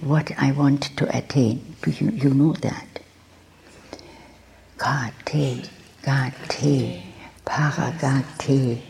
what 0.00 0.32
I 0.38 0.52
want 0.52 0.96
to 0.98 1.16
attain. 1.16 1.67
You, 1.86 2.10
you 2.10 2.30
know 2.34 2.52
that. 2.54 2.86
Gate, 4.78 5.70
gate, 6.04 7.02
paragate, 7.46 8.82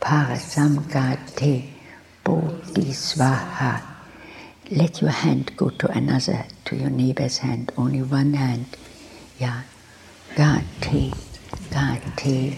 parasamgate, 0.00 1.68
bodhisvaha. 2.24 3.82
Let 4.70 5.00
your 5.00 5.10
hand 5.10 5.52
go 5.56 5.70
to 5.70 5.90
another, 5.90 6.46
to 6.66 6.76
your 6.76 6.90
neighbor's 6.90 7.38
hand, 7.38 7.72
only 7.76 8.02
one 8.02 8.34
hand. 8.34 8.76
Yeah. 9.38 9.62
Gate, 10.36 10.64
gate, 12.16 12.56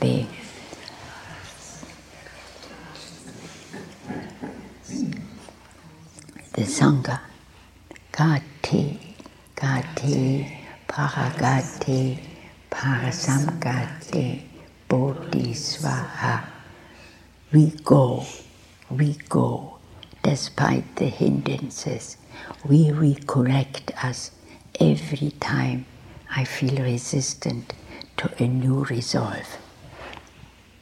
be. 0.00 0.26
The 6.54 6.62
Sangha. 6.62 7.25
Gate, 8.16 8.98
Gate, 9.54 10.46
Paragate, 10.88 12.18
Parasamgate, 12.70 14.40
Bodhisvaha. 14.88 16.46
We 17.52 17.72
go, 17.84 18.24
we 18.88 19.18
go, 19.28 19.76
despite 20.22 20.96
the 20.96 21.08
hindrances. 21.08 22.16
We 22.64 22.86
recorrect 22.86 23.92
us 24.02 24.30
every 24.80 25.32
time 25.32 25.84
I 26.34 26.44
feel 26.44 26.82
resistant 26.82 27.74
to 28.16 28.32
a 28.42 28.48
new 28.48 28.84
resolve. 28.84 29.58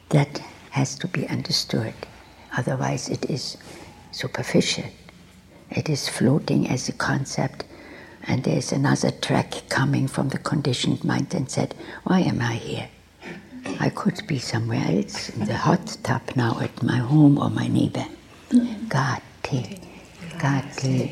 That 0.07 0.41
has 0.71 0.97
to 0.99 1.07
be 1.09 1.27
understood, 1.27 1.95
otherwise, 2.55 3.09
it 3.09 3.29
is 3.29 3.57
superficial. 4.13 4.85
It 5.75 5.89
is 5.89 6.07
floating 6.07 6.69
as 6.69 6.87
a 6.87 6.93
concept, 6.93 7.65
and 8.27 8.45
there's 8.45 8.71
another 8.71 9.11
track 9.11 9.63
coming 9.67 10.07
from 10.07 10.29
the 10.29 10.37
conditioned 10.37 11.03
mind 11.03 11.33
and 11.33 11.51
said, 11.51 11.75
Why 12.05 12.21
am 12.21 12.41
I 12.41 12.53
here? 12.53 12.87
I 13.81 13.89
could 13.89 14.25
be 14.25 14.39
somewhere 14.39 14.85
else, 14.87 15.29
in 15.29 15.43
the 15.43 15.57
hot 15.57 15.97
tub 16.01 16.21
now 16.33 16.57
at 16.61 16.81
my 16.81 16.95
home 16.99 17.37
or 17.37 17.49
my 17.49 17.67
neighbor. 17.67 18.05
Gate, 18.49 19.81
gate, 20.39 21.11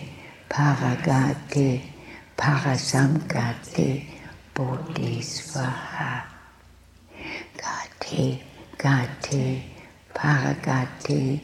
paragate, 0.49 1.81
parasamgate, 2.37 4.05
bodhisvaha. 4.55 6.23
gati, 7.57 8.41
gate, 8.77 9.63
paragate, 10.15 11.41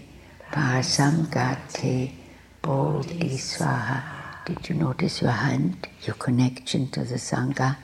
parasamgate, 2.61 3.03
Bodhisvaha. 3.05 4.03
Did 4.45 4.69
you 4.69 4.75
notice 4.75 5.21
your 5.21 5.31
hand, 5.31 5.87
your 6.05 6.15
connection 6.15 6.89
to 6.91 7.03
the 7.03 7.15
Sangha, 7.15 7.77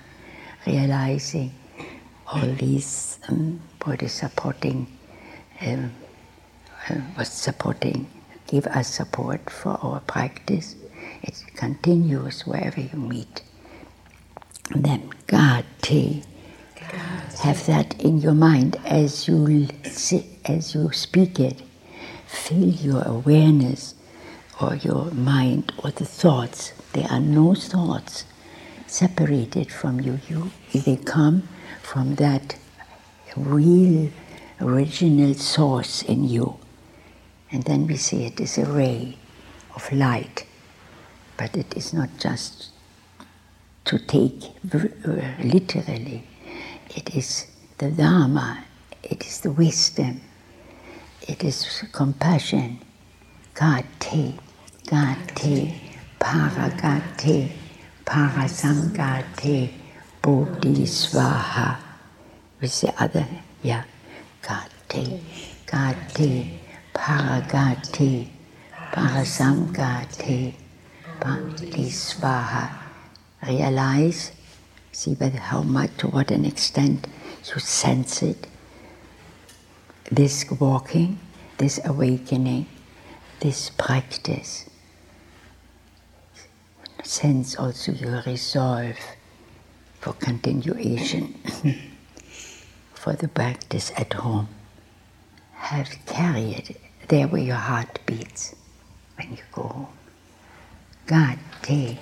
realizing 0.65 1.53
all 2.27 2.47
these 2.53 3.19
um, 3.29 3.61
body 3.79 4.07
supporting, 4.07 4.87
um, 5.61 5.91
uh, 6.89 6.95
was 7.17 7.29
supporting, 7.29 8.07
give 8.47 8.67
us 8.67 8.87
support 8.95 9.49
for 9.49 9.77
our 9.83 9.99
practice. 10.01 10.75
It 11.23 11.43
continues 11.55 12.47
wherever 12.47 12.81
you 12.81 12.97
meet. 12.97 13.43
And 14.71 14.83
then 14.85 15.11
Gate. 15.27 16.25
Have 17.41 17.65
that 17.67 17.99
in 18.01 18.19
your 18.19 18.33
mind 18.33 18.77
as 18.85 19.27
you 19.27 19.67
as 20.45 20.75
you 20.75 20.91
speak 20.93 21.39
it. 21.39 21.61
Feel 22.27 22.69
your 22.69 23.03
awareness 23.03 23.94
or 24.61 24.75
your 24.75 25.11
mind 25.11 25.71
or 25.83 25.91
the 25.91 26.05
thoughts. 26.05 26.73
There 26.93 27.07
are 27.09 27.19
no 27.19 27.55
thoughts 27.55 28.25
separated 28.87 29.71
from 29.71 29.99
you. 29.99 30.19
you 30.27 30.51
they 30.73 30.97
come 30.97 31.47
from 31.81 32.15
that 32.15 32.57
real 33.35 34.09
original 34.61 35.33
source 35.33 36.01
in 36.03 36.23
you. 36.23 36.57
And 37.51 37.63
then 37.63 37.87
we 37.87 37.97
see 37.97 38.25
it 38.25 38.39
is 38.39 38.57
a 38.57 38.65
ray 38.65 39.17
of 39.75 39.91
light. 39.91 40.45
But 41.37 41.55
it 41.57 41.75
is 41.75 41.93
not 41.93 42.09
just 42.19 42.69
to 43.85 43.99
take 43.99 44.43
uh, 44.73 44.81
literally. 45.43 46.23
It 46.95 47.15
is 47.15 47.47
the 47.77 47.91
Dharma, 47.91 48.63
it 49.03 49.25
is 49.25 49.41
the 49.41 49.51
wisdom, 49.51 50.21
it 51.27 51.43
is 51.43 51.83
compassion. 51.91 52.79
Gate, 53.59 54.35
gate, 54.87 55.73
paragate, 56.19 57.51
parasamgate, 58.05 59.71
bodhisvaha. 60.21 61.77
With 62.61 62.81
the 62.81 62.93
other, 63.01 63.27
yeah. 63.63 63.83
Gate, 64.87 65.21
gate, 66.13 66.59
paragate, 66.93 68.29
parasamgate, 68.93 70.53
bodhisvaha. 71.19 72.69
Realize, 73.45 74.31
see 74.91 75.13
whether 75.15 75.39
how 75.39 75.61
much, 75.63 75.97
to 75.97 76.07
what 76.07 76.31
an 76.31 76.45
extent 76.45 77.07
you 77.53 77.59
sense 77.59 78.21
it. 78.21 78.47
This 80.11 80.45
walking, 80.51 81.19
this 81.57 81.79
awakening, 81.83 82.67
this 83.39 83.69
practice. 83.71 84.69
Sense 87.05 87.55
also 87.55 87.91
your 87.91 88.23
resolve 88.25 88.97
for 89.99 90.13
continuation, 90.13 91.35
for 92.95 93.13
the 93.13 93.27
practice 93.27 93.91
at 93.95 94.11
home. 94.13 94.47
Have 95.53 95.87
carried 96.07 96.75
there 97.07 97.27
where 97.27 97.43
your 97.43 97.57
heart 97.57 97.99
beats 98.07 98.55
when 99.17 99.33
you 99.33 99.43
go 99.51 99.61
home. 99.61 99.87
Gate, 101.05 101.37
gate, 101.61 101.99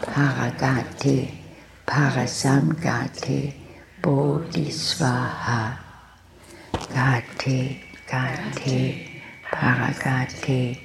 paragate, 0.00 1.34
parasamgate, 1.88 3.52
bodhisvaha. 4.00 5.76
Gate, 6.94 7.82
gate, 8.06 9.10
paragate, 9.50 10.78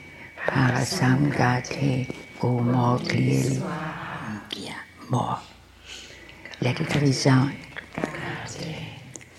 parasamgate, 0.47 2.15
go 2.39 2.59
more 2.59 2.97
clearly. 2.99 3.61
Yeah, 4.55 4.79
more. 5.09 5.39
Let 6.61 6.79
it 6.79 6.95
resound. 6.95 7.55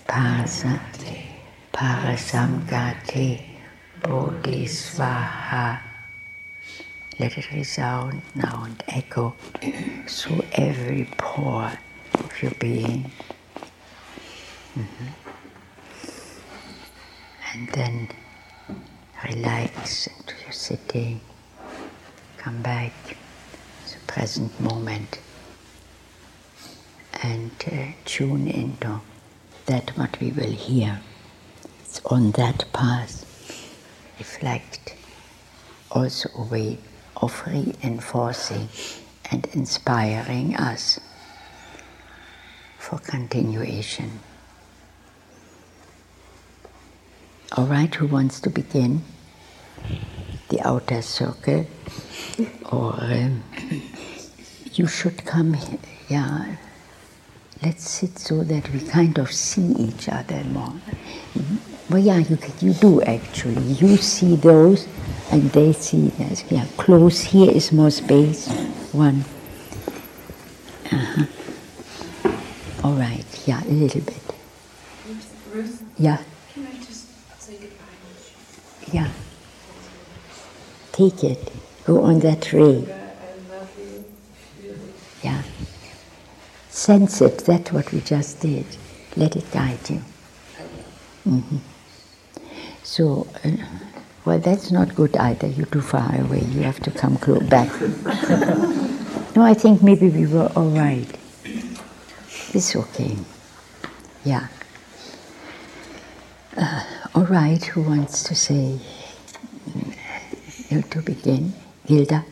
Parasate, 0.07 1.25
parasamgate, 1.73 3.41
bodhisvaha. 4.01 5.79
Let 7.19 7.37
it 7.37 7.51
resound 7.51 8.21
now 8.35 8.63
and 8.65 8.83
echo 8.87 9.35
through 10.07 10.43
every 10.53 11.07
pore 11.17 11.71
of 12.13 12.41
your 12.41 12.51
being. 12.59 13.11
Mm-hmm. 14.77 15.07
And 17.53 17.69
then 17.69 18.09
relax 19.23 20.07
into 20.07 20.33
your 20.43 20.51
sitting. 20.53 21.21
Come 22.41 22.63
back 22.63 22.91
to 23.85 23.93
the 23.93 23.99
present 24.07 24.59
moment 24.59 25.19
and 27.21 27.51
uh, 27.71 27.91
tune 28.03 28.47
into 28.47 28.99
that 29.67 29.91
what 29.95 30.19
we 30.19 30.31
will 30.31 30.51
hear. 30.51 31.01
It's 31.81 32.01
on 32.03 32.31
that 32.31 32.65
path. 32.73 33.25
Reflect 34.17 34.95
also 35.91 36.29
a 36.35 36.41
way 36.41 36.79
of 37.15 37.43
reinforcing 37.45 38.69
and 39.29 39.45
inspiring 39.53 40.55
us 40.55 40.99
for 42.79 42.97
continuation. 42.97 44.19
All 47.55 47.67
right, 47.67 47.93
who 47.93 48.07
wants 48.07 48.39
to 48.39 48.49
begin? 48.49 49.03
The 50.51 50.59
outer 50.67 51.01
circle, 51.01 51.65
or 52.69 52.93
um, 52.99 53.41
you 54.73 54.85
should 54.85 55.23
come 55.25 55.53
here. 55.53 55.79
Yeah, 56.09 56.57
let's 57.63 57.89
sit 57.89 58.19
so 58.19 58.43
that 58.43 58.69
we 58.73 58.81
kind 58.81 59.17
of 59.17 59.31
see 59.31 59.71
each 59.79 60.09
other 60.09 60.43
more. 60.51 60.73
Well, 61.89 61.99
yeah, 61.99 62.17
you, 62.17 62.37
you 62.59 62.73
do 62.73 63.01
actually. 63.03 63.63
You 63.63 63.95
see 63.95 64.35
those, 64.35 64.89
and 65.31 65.49
they 65.53 65.71
see 65.71 66.09
this. 66.09 66.43
Yeah, 66.51 66.65
close 66.75 67.21
here 67.21 67.49
is 67.49 67.71
more 67.71 67.89
space. 67.91 68.49
One. 68.91 69.23
Uh-huh. 70.91 71.25
All 72.83 72.93
right. 72.95 73.23
Yeah, 73.47 73.63
a 73.63 73.71
little 73.71 74.01
bit. 74.01 74.21
Ruth, 75.53 75.81
Yeah. 75.97 76.17
can 76.53 76.67
I 76.67 76.73
just 76.83 77.07
say 77.41 77.53
goodbye? 77.53 78.91
Yeah. 78.91 79.09
Take 81.01 81.23
it. 81.23 81.53
Go 81.85 82.03
on 82.03 82.19
that 82.19 82.53
ray. 82.53 82.85
Yeah. 85.23 85.41
Sense 86.69 87.21
it. 87.21 87.39
That's 87.39 87.71
what 87.71 87.91
we 87.91 88.01
just 88.01 88.39
did. 88.39 88.67
Let 89.15 89.35
it 89.35 89.49
guide 89.51 89.89
you. 89.89 90.03
Mm-hmm. 91.27 91.57
So, 92.83 93.25
uh, 93.43 93.49
well, 94.25 94.37
that's 94.37 94.69
not 94.69 94.93
good 94.93 95.17
either. 95.17 95.47
You're 95.47 95.65
too 95.65 95.81
far 95.81 96.21
away. 96.21 96.41
You 96.41 96.61
have 96.61 96.79
to 96.81 96.91
come 96.91 97.17
close 97.17 97.41
back. 97.49 97.71
no, 99.35 99.41
I 99.41 99.55
think 99.55 99.81
maybe 99.81 100.07
we 100.09 100.27
were 100.27 100.51
all 100.55 100.69
right. 100.69 101.09
It's 102.53 102.75
okay. 102.75 103.17
Yeah. 104.23 104.49
Uh, 106.55 106.83
all 107.15 107.25
right. 107.25 107.63
Who 107.65 107.81
wants 107.81 108.21
to 108.25 108.35
say? 108.35 108.79
To 110.71 111.01
begin, 111.01 111.51
Gilda. 111.85 112.23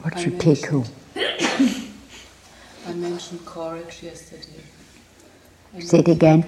What 0.00 0.16
I 0.16 0.24
you 0.24 0.38
take 0.38 0.66
home? 0.66 0.86
I 1.14 2.92
mentioned 2.94 3.46
courage 3.46 4.02
yesterday. 4.02 4.60
And 5.72 5.84
Say 5.84 6.00
it 6.00 6.08
again. 6.08 6.44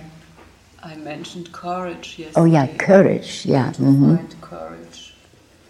I 0.82 0.96
mentioned 0.96 1.52
courage 1.52 2.18
yesterday. 2.18 2.40
Oh 2.40 2.44
yeah, 2.44 2.66
courage. 2.76 3.46
Yeah. 3.46 3.70
Mhm. 3.74 4.16
find 4.16 4.40
courage. 4.40 5.14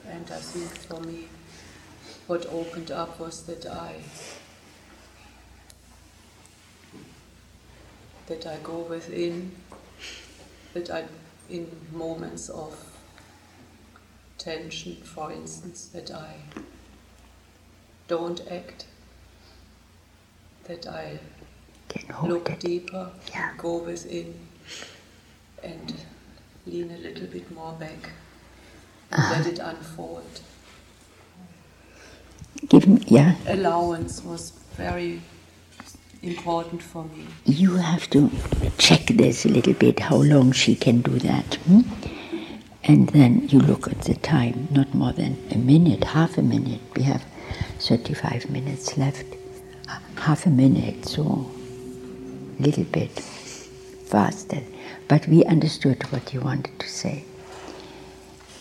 And 0.08 0.24
I 0.30 0.38
think 0.38 0.70
for 0.88 1.00
me, 1.00 1.28
what 2.28 2.46
opened 2.46 2.90
up 2.90 3.20
was 3.20 3.42
that 3.42 3.66
I 3.66 3.96
that 8.26 8.46
I 8.46 8.56
go 8.62 8.78
within, 8.78 9.52
that 10.72 10.90
I, 10.90 11.04
in 11.50 11.70
moments 11.92 12.48
of 12.48 12.74
tension, 14.38 14.96
for 14.96 15.30
instance, 15.32 15.86
that 15.86 16.10
I 16.10 16.34
don't 18.08 18.40
act, 18.50 18.86
that 20.64 20.86
I 20.86 21.18
look 22.22 22.50
it. 22.50 22.60
deeper, 22.60 23.10
Yeah. 23.30 23.52
go 23.58 23.76
within, 23.78 24.34
and 25.62 25.94
lean 26.66 26.90
a 26.90 26.98
little 26.98 27.26
bit 27.26 27.50
more 27.54 27.72
back, 27.72 28.10
and 29.10 29.20
Uh-huh. 29.20 29.34
let 29.36 29.46
it 29.46 29.58
unfold. 29.58 30.40
Give 32.68 32.86
me. 32.88 33.02
Yeah. 33.06 33.36
Allowance 33.46 34.22
was 34.24 34.52
very 34.76 35.20
important 36.24 36.82
for 36.82 37.04
me. 37.04 37.26
You 37.44 37.76
have 37.76 38.08
to 38.10 38.30
check 38.78 39.06
this 39.06 39.44
a 39.44 39.48
little 39.48 39.74
bit. 39.74 40.00
How 40.00 40.16
long 40.16 40.52
she 40.52 40.74
can 40.74 41.02
do 41.02 41.18
that. 41.20 41.54
hmm? 41.66 41.82
And 42.82 43.08
then 43.10 43.48
you 43.48 43.60
look 43.60 43.86
at 43.88 44.02
the 44.02 44.14
time. 44.14 44.68
Not 44.70 44.94
more 44.94 45.12
than 45.12 45.36
a 45.50 45.58
minute, 45.58 46.04
half 46.04 46.36
a 46.38 46.42
minute. 46.42 46.80
We 46.96 47.02
have 47.04 47.24
35 47.78 48.50
minutes 48.50 48.96
left. 48.96 49.24
Half 50.16 50.46
a 50.46 50.50
minute. 50.50 51.06
So 51.06 51.50
a 52.58 52.62
little 52.62 52.84
bit 52.84 53.10
faster. 54.06 54.60
But 55.08 55.26
we 55.28 55.44
understood 55.44 56.02
what 56.12 56.32
you 56.32 56.40
wanted 56.40 56.78
to 56.78 56.88
say. 56.88 57.24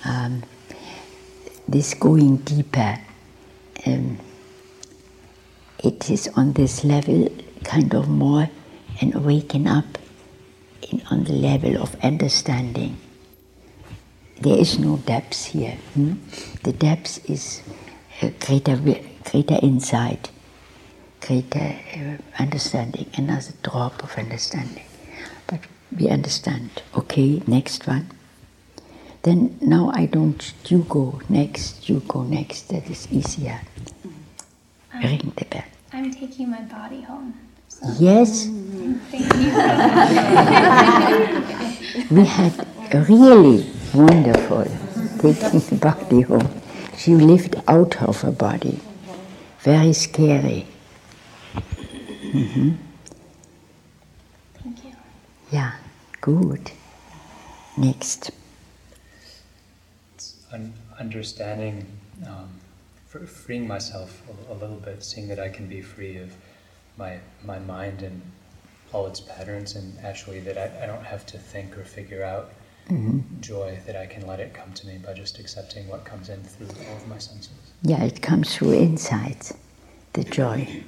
Um, 0.05 0.43
this 1.67 1.93
going 1.93 2.37
deeper, 2.37 2.99
um, 3.85 4.19
it 5.79 6.09
is 6.09 6.29
on 6.35 6.53
this 6.53 6.83
level 6.83 7.29
kind 7.63 7.93
of 7.93 8.07
more 8.07 8.49
and 9.01 9.25
waken 9.25 9.67
up 9.67 9.85
in, 10.91 11.01
on 11.09 11.23
the 11.23 11.33
level 11.33 11.81
of 11.81 11.95
understanding. 12.03 12.97
There 14.39 14.57
is 14.57 14.77
no 14.79 14.97
depth 14.97 15.45
here. 15.45 15.77
hmm? 15.93 16.13
The 16.63 16.73
depth 16.73 17.29
is 17.29 17.61
uh, 18.21 18.29
greater, 18.45 18.75
greater 19.29 19.57
insight, 19.61 20.31
greater 21.21 21.79
uh, 21.95 22.17
understanding, 22.41 23.09
another 23.17 23.53
drop 23.63 24.03
of 24.03 24.17
understanding. 24.17 24.85
But 25.47 25.61
we 25.97 26.09
understand. 26.09 26.81
Okay, 26.95 27.41
next 27.47 27.87
one. 27.87 28.09
Then 29.21 29.57
now 29.61 29.89
I 29.93 30.05
don't, 30.05 30.53
you 30.67 30.79
go 30.89 31.21
next, 31.29 31.87
you 31.87 32.01
go 32.07 32.23
next. 32.23 32.67
That 32.69 32.89
is 32.89 33.07
easier. 33.09 33.61
Ring 34.93 35.31
the 35.37 35.45
bell. 35.45 35.63
I'm 35.93 36.11
taking 36.13 36.49
my 36.51 36.61
body 36.61 37.01
home. 37.01 37.33
So 37.83 37.89
Yes, 37.99 38.47
thank 39.11 39.33
you. 39.35 39.51
we 42.15 42.25
had 42.25 42.65
a 42.93 43.01
really 43.01 43.69
wonderful 43.93 44.63
taking 45.19 45.59
the 45.59 45.75
body 45.81 46.21
home. 46.21 46.47
She 46.97 47.15
lived 47.15 47.55
out 47.67 48.01
of 48.01 48.21
her 48.21 48.31
body. 48.31 48.79
Very 49.59 49.93
scary. 49.93 50.65
Mm-hmm. 51.53 52.71
Thank 54.63 54.85
you. 54.85 54.91
Yeah, 55.51 55.73
good. 56.21 56.71
Next. 57.77 58.31
un- 60.53 60.73
understanding, 60.99 61.85
um, 62.27 62.49
fr- 63.07 63.25
freeing 63.25 63.67
myself 63.67 64.21
a, 64.29 64.53
a 64.53 64.55
little 64.55 64.77
bit, 64.77 65.03
seeing 65.03 65.27
that 65.27 65.39
I 65.39 65.49
can 65.49 65.67
be 65.67 65.81
free 65.81 66.17
of 66.17 66.31
my 66.97 67.19
my 67.43 67.59
mind 67.59 68.01
and 68.03 68.21
all 68.91 69.07
its 69.07 69.19
patterns, 69.19 69.75
and 69.75 69.97
actually 70.03 70.39
that 70.41 70.57
I, 70.57 70.83
I 70.83 70.85
don't 70.85 71.03
have 71.05 71.25
to 71.27 71.37
think 71.37 71.77
or 71.77 71.83
figure 71.83 72.23
out 72.23 72.51
joy, 73.39 73.79
that 73.87 73.95
I 73.95 74.05
can 74.05 74.27
let 74.27 74.39
it 74.39 74.53
come 74.53 74.71
to 74.73 74.85
me 74.87 74.97
by 74.97 75.13
just 75.13 75.39
accepting 75.39 75.87
what 75.87 76.03
comes 76.05 76.29
in 76.29 76.43
through 76.43 76.67
all 76.89 76.97
of 76.97 77.07
my 77.07 77.17
senses. 77.17 77.49
Yeah, 77.81 78.03
it 78.03 78.21
comes 78.21 78.53
through 78.55 78.73
insight, 78.73 79.51
the 80.13 80.23
joy, 80.25 80.83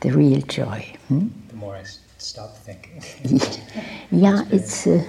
the 0.00 0.10
real 0.10 0.40
joy. 0.40 0.96
hmm? 1.08 1.28
The 1.48 1.54
more 1.56 1.76
I 1.76 1.80
s- 1.80 2.00
stop 2.18 2.56
thinking. 2.56 3.02
Yeah, 4.10 4.44
it's 4.50 4.86
uh, 4.86 5.04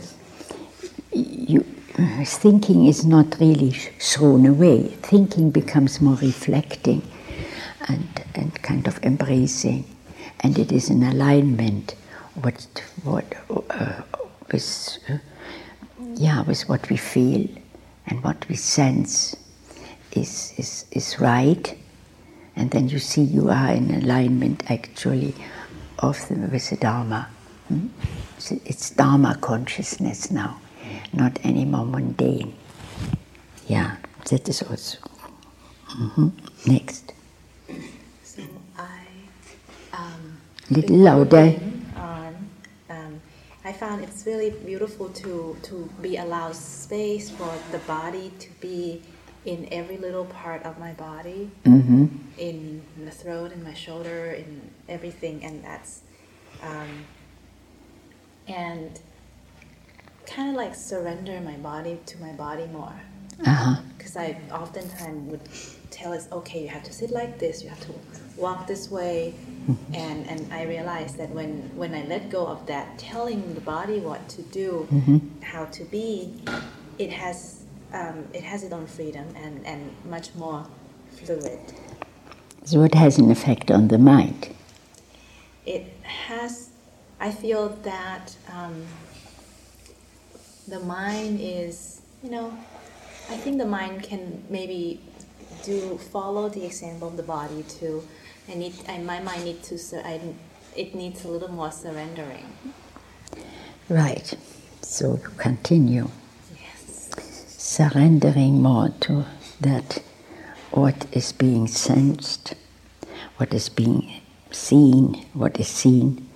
you. 1.14 1.66
uh, 1.98 2.24
Thinking 2.26 2.86
is 2.86 3.06
not 3.06 3.38
really 3.40 3.72
thrown 4.00 4.46
away. 4.46 4.84
Thinking 5.02 5.52
becomes 5.52 6.02
more 6.02 6.16
reflecting, 6.18 7.02
and 7.88 8.08
and 8.36 8.54
kind 8.62 8.88
of 8.88 9.00
embracing, 9.04 9.84
and 10.44 10.60
it 10.60 10.72
is 10.72 10.90
an 10.90 11.04
alignment. 11.04 11.96
What 12.36 12.66
what 13.04 13.26
uh, 13.70 14.02
with 14.52 15.00
uh, 15.10 15.18
yeah 16.16 16.42
with 16.44 16.68
what 16.70 16.90
we 16.90 16.98
feel 16.98 17.48
and 18.08 18.24
what 18.24 18.48
we 18.50 18.56
sense 18.56 19.36
is 20.12 20.54
is 20.58 20.86
is 20.92 21.20
right, 21.20 21.76
and 22.56 22.72
then 22.72 22.90
you 22.90 23.00
see 23.00 23.22
you 23.22 23.50
are 23.50 23.72
in 23.72 23.94
alignment 23.96 24.70
actually 24.70 25.34
of 26.00 26.28
the, 26.28 26.36
with 26.36 26.70
the 26.70 26.76
Dharma. 26.78 27.28
hmm? 27.70 27.88
It's, 28.66 28.90
Dharma 28.90 29.38
consciousness 29.40 30.30
now, 30.30 30.60
not 31.14 31.40
anymore 31.46 31.86
mundane. 31.86 32.54
Yeah, 33.68 33.96
that 34.30 34.50
is 34.50 34.62
also. 34.64 34.98
Mhm. 35.96 36.32
Next, 36.68 37.14
little 40.74 40.98
louder. 40.98 41.56
on. 41.96 42.50
Um, 42.90 43.22
I 43.66 43.72
found 43.74 44.04
it's 44.04 44.26
really 44.26 44.52
beautiful 44.52 45.10
to 45.22 45.56
to 45.68 45.76
be 46.02 46.18
allowed 46.18 46.56
space 46.56 47.30
for 47.30 47.52
the 47.72 47.80
body 47.80 48.32
to 48.40 48.50
be 48.62 49.02
in 49.46 49.68
every 49.72 49.98
little 49.98 50.26
part 50.26 50.64
of 50.64 50.80
my 50.80 50.94
body, 50.94 51.50
hmm 51.66 52.06
in 52.38 52.82
the 53.06 53.12
throat, 53.12 53.52
in 53.52 53.62
my 53.64 53.74
shoulder, 53.74 54.32
in 54.32 54.50
everything, 54.90 55.44
and 55.46 55.64
that's 55.64 56.02
um, 56.70 57.06
and 58.48 59.00
kind 60.26 60.50
of 60.50 60.56
like 60.56 60.74
surrender 60.76 61.40
my 61.42 61.58
body 61.58 62.00
to 62.06 62.16
my 62.22 62.32
body 62.46 62.66
more 62.68 62.96
Uh-huh. 63.46 63.76
because 63.98 64.16
I 64.16 64.38
oftentimes 64.52 65.30
would 65.32 65.42
tell 65.92 66.14
it, 66.14 66.24
okay, 66.32 66.62
you 66.64 66.70
have 66.70 66.84
to 66.84 66.94
sit 66.94 67.12
like 67.12 67.40
this, 67.40 67.64
you 67.64 67.70
have 67.70 67.80
to 67.88 67.94
walk 68.38 68.68
this 68.68 68.90
way, 68.90 69.34
and 69.94 70.28
and 70.28 70.54
I 70.54 70.64
realized 70.64 71.18
that 71.18 71.30
when 71.30 71.72
when 71.76 71.94
I 71.94 72.04
let 72.04 72.30
go 72.30 72.46
of 72.46 72.66
that, 72.68 72.98
telling 72.98 73.54
the 73.54 73.62
body 73.62 74.00
what 74.00 74.28
to 74.30 74.42
do, 74.42 74.88
how 75.42 75.66
to 75.66 75.84
be, 75.86 76.42
it 76.98 77.12
has 77.12 77.64
um, 77.94 78.28
it 78.34 78.44
has 78.44 78.64
its 78.64 78.74
own 78.74 78.88
freedom 78.88 79.28
and 79.36 79.66
and 79.66 79.96
much 80.10 80.34
more 80.36 80.66
fluid. 81.12 81.60
So 82.66 82.84
it 82.84 82.96
has 82.96 83.18
an 83.20 83.30
effect 83.30 83.72
on 83.72 83.90
the 83.90 83.98
mind. 83.98 84.50
It 85.66 85.94
has. 86.04 86.70
I 87.20 87.32
feel 87.32 87.70
that 87.84 88.36
um, 88.52 88.86
the 90.68 90.80
mind 90.80 91.40
is, 91.42 92.02
you 92.22 92.30
know, 92.30 92.58
I 93.30 93.38
think 93.38 93.58
the 93.58 93.66
mind 93.66 94.04
can 94.04 94.44
maybe 94.50 95.00
do 95.64 95.98
follow 95.98 96.50
the 96.50 96.66
example 96.66 97.08
of 97.08 97.18
the 97.18 97.24
body 97.24 97.64
too. 97.64 98.04
I 98.50 98.56
need, 98.56 98.74
I, 98.88 98.98
my 99.00 99.20
mind 99.22 99.46
need 99.46 99.64
to, 99.64 99.78
sur- 99.78 100.02
I, 100.04 100.20
it 100.76 100.94
needs 100.96 101.24
a 101.26 101.28
little 101.28 101.52
more 101.52 101.72
surrendering. 101.72 102.46
Right. 103.90 104.34
So 104.82 105.20
you 105.22 105.30
continue 105.38 106.10
Yes. 106.60 107.10
surrendering 107.58 108.62
more 108.62 108.90
to 109.02 109.26
that 109.62 110.02
what 110.72 111.06
is 111.12 111.32
being 111.32 111.68
sensed, 111.68 112.56
what 113.38 113.54
is 113.54 113.70
being 113.70 114.22
seen, 114.52 115.26
what 115.34 115.60
is 115.60 115.68
seen 115.68 116.28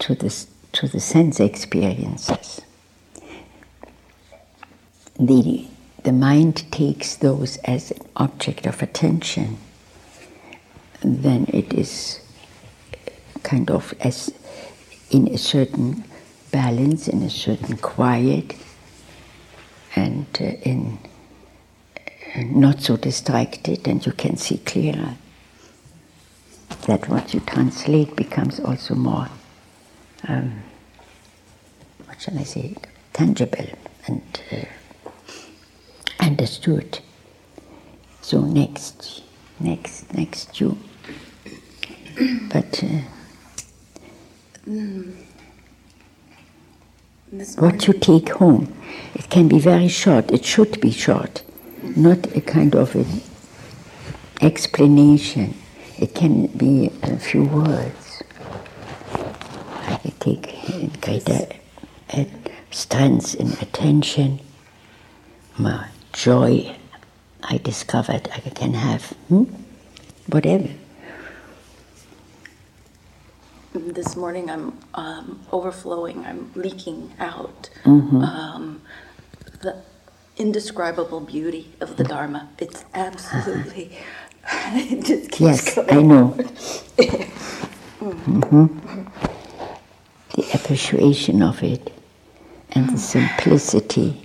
to 0.00 0.14
the, 0.14 0.34
to 0.72 0.88
the 0.88 1.00
sense 1.00 1.40
experiences. 1.40 2.60
The, 5.18 5.66
the 6.02 6.12
mind 6.12 6.70
takes 6.72 7.16
those 7.16 7.56
as 7.58 7.90
an 7.92 7.98
object 8.16 8.66
of 8.66 8.82
attention, 8.82 9.58
then 11.06 11.46
it 11.52 11.72
is 11.72 12.20
kind 13.44 13.70
of 13.70 13.94
as 14.00 14.34
in 15.10 15.28
a 15.28 15.38
certain 15.38 16.04
balance, 16.50 17.06
in 17.06 17.22
a 17.22 17.30
certain 17.30 17.76
quiet, 17.76 18.56
and 19.94 20.26
uh, 20.40 20.44
in 20.44 20.98
uh, 22.34 22.42
not 22.46 22.82
so 22.82 22.96
distracted, 22.96 23.86
and 23.86 24.04
you 24.04 24.12
can 24.12 24.36
see 24.36 24.58
clearer. 24.58 25.14
That 26.86 27.08
what 27.08 27.32
you 27.32 27.40
translate 27.40 28.16
becomes 28.16 28.58
also 28.58 28.94
more, 28.94 29.28
um, 30.26 30.62
what 32.04 32.20
shall 32.20 32.38
I 32.38 32.42
say, 32.42 32.74
tangible 33.12 33.66
and 34.06 34.22
uh, 34.52 34.64
understood. 36.20 36.98
So 38.22 38.40
next, 38.40 39.22
next, 39.60 40.12
next 40.12 40.60
you. 40.60 40.76
But 42.16 42.82
uh, 42.82 43.00
what 47.58 47.86
you 47.86 47.92
take 47.92 48.30
home, 48.30 48.72
it 49.14 49.28
can 49.28 49.48
be 49.48 49.58
very 49.58 49.88
short. 49.88 50.30
It 50.30 50.42
should 50.44 50.80
be 50.80 50.90
short, 50.90 51.42
not 51.82 52.34
a 52.34 52.40
kind 52.40 52.74
of 52.74 52.94
an 52.94 53.20
explanation. 54.40 55.54
It 55.98 56.14
can 56.14 56.46
be 56.46 56.90
a 57.02 57.18
few 57.18 57.44
words. 57.44 58.22
I 59.12 60.12
take 60.18 60.54
greater 61.02 61.48
uh, 62.14 62.24
strength 62.70 63.34
in 63.34 63.52
attention, 63.60 64.40
my 65.58 65.88
joy. 66.14 66.74
I 67.42 67.58
discovered 67.58 68.28
I 68.34 68.40
can 68.40 68.72
have, 68.72 69.02
hmm? 69.28 69.44
whatever. 70.28 70.70
This 73.78 74.16
morning 74.16 74.50
I'm 74.50 74.78
um, 74.94 75.40
overflowing, 75.52 76.24
I'm 76.26 76.50
leaking 76.54 77.12
out 77.18 77.70
Mm-hmm. 77.84 78.16
um, 78.22 78.80
the 79.60 79.76
indescribable 80.36 81.20
beauty 81.20 81.72
of 81.80 81.96
the 81.96 82.04
Dharma. 82.04 82.48
It's 82.58 82.84
absolutely, 82.94 83.96
it 84.52 85.04
just 85.04 85.30
keeps 85.30 85.40
Yes, 85.40 85.74
going. 85.74 85.90
I 85.90 86.02
know. 86.02 86.36
Mhm. 88.00 89.10
The 90.34 90.44
appreciation 90.54 91.42
of 91.42 91.62
it 91.62 91.92
and 92.72 92.88
the 92.90 92.98
simplicity. 92.98 94.22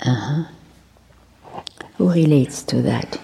Uh 0.00 0.14
huh. 0.14 0.44
Who 1.98 2.10
relates 2.10 2.62
to 2.64 2.80
that? 2.82 3.18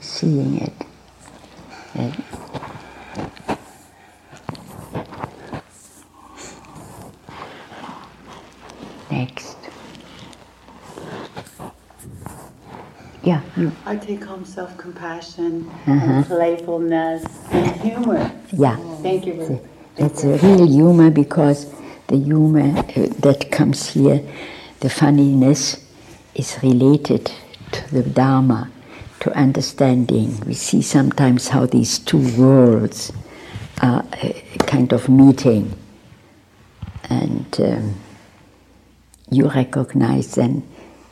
Seeing 0.00 0.58
it. 0.60 0.72
Next. 9.10 9.56
Yeah, 13.22 13.40
you. 13.56 13.72
I 13.84 13.96
take 13.96 14.24
home 14.24 14.44
self 14.44 14.76
compassion 14.78 15.68
Uh-huh. 15.86 16.12
and 16.12 16.26
playfulness 16.26 17.24
and 17.50 17.80
humor. 17.80 18.30
Yeah. 18.52 18.76
Thank 19.02 19.26
you. 19.26 19.34
Ruth. 19.34 19.60
That's 19.96 20.24
a 20.24 20.36
real 20.38 20.66
humor 20.66 21.10
because 21.10 21.66
the 22.06 22.16
humor 22.16 22.60
uh, 22.78 23.06
that 23.20 23.50
comes 23.50 23.88
here, 23.90 24.20
the 24.80 24.88
funniness, 24.88 25.84
is 26.34 26.56
related 26.62 27.30
to 27.72 27.90
the 27.94 28.02
Dharma, 28.02 28.70
to 29.20 29.32
understanding. 29.32 30.38
We 30.46 30.54
see 30.54 30.82
sometimes 30.82 31.48
how 31.48 31.66
these 31.66 31.98
two 31.98 32.22
worlds 32.36 33.12
are 33.82 34.04
uh, 34.22 34.32
kind 34.66 34.92
of 34.92 35.08
meeting, 35.08 35.76
and 37.04 37.60
um, 37.60 37.94
you 39.30 39.48
recognize 39.48 40.34
then 40.34 40.62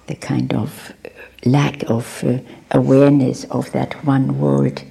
the 0.06 0.14
kind 0.14 0.52
of 0.54 0.92
uh, 1.04 1.08
lack 1.44 1.82
of 1.90 2.24
uh, 2.24 2.38
awareness 2.72 3.44
of 3.44 3.70
that 3.72 4.04
one 4.04 4.38
world, 4.38 4.82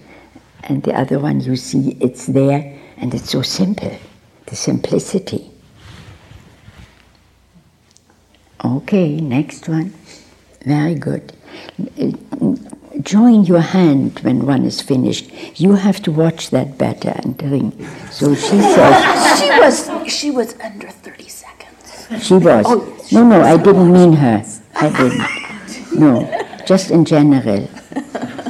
and 0.64 0.84
the 0.84 0.94
other 0.94 1.20
one 1.20 1.42
you 1.42 1.56
see 1.56 1.98
it's 2.00 2.28
there 2.28 2.76
and 2.98 3.14
it's 3.14 3.30
so 3.30 3.42
simple, 3.42 3.98
the 4.46 4.56
simplicity. 4.56 5.52
Okay, 8.64 9.18
next 9.18 9.68
one. 9.68 9.94
Very 10.66 10.96
good. 10.96 11.34
Join 13.06 13.46
your 13.46 13.62
hand 13.62 14.20
when 14.22 14.48
one 14.48 14.66
is 14.66 14.82
finished. 14.82 15.30
You 15.62 15.76
have 15.76 16.02
to 16.04 16.12
watch 16.12 16.50
that 16.50 16.80
better 16.80 17.14
and 17.24 17.40
ring. 17.44 17.72
So 18.10 18.34
she 18.34 18.58
says, 18.60 19.40
She 19.40 19.50
was 19.60 20.12
she 20.12 20.32
was 20.32 20.60
under 20.60 20.90
30 20.90 21.28
seconds. 21.30 22.26
she 22.26 22.34
was. 22.34 22.66
Oh 22.68 22.84
yes. 22.98 23.12
No, 23.12 23.24
no, 23.24 23.42
I 23.42 23.58
didn't 23.58 23.92
mean 23.92 24.14
her. 24.14 24.44
I 24.76 24.90
didn't. 24.90 26.00
No, 26.00 26.26
just 26.66 26.90
in 26.90 27.06
general. 27.06 27.68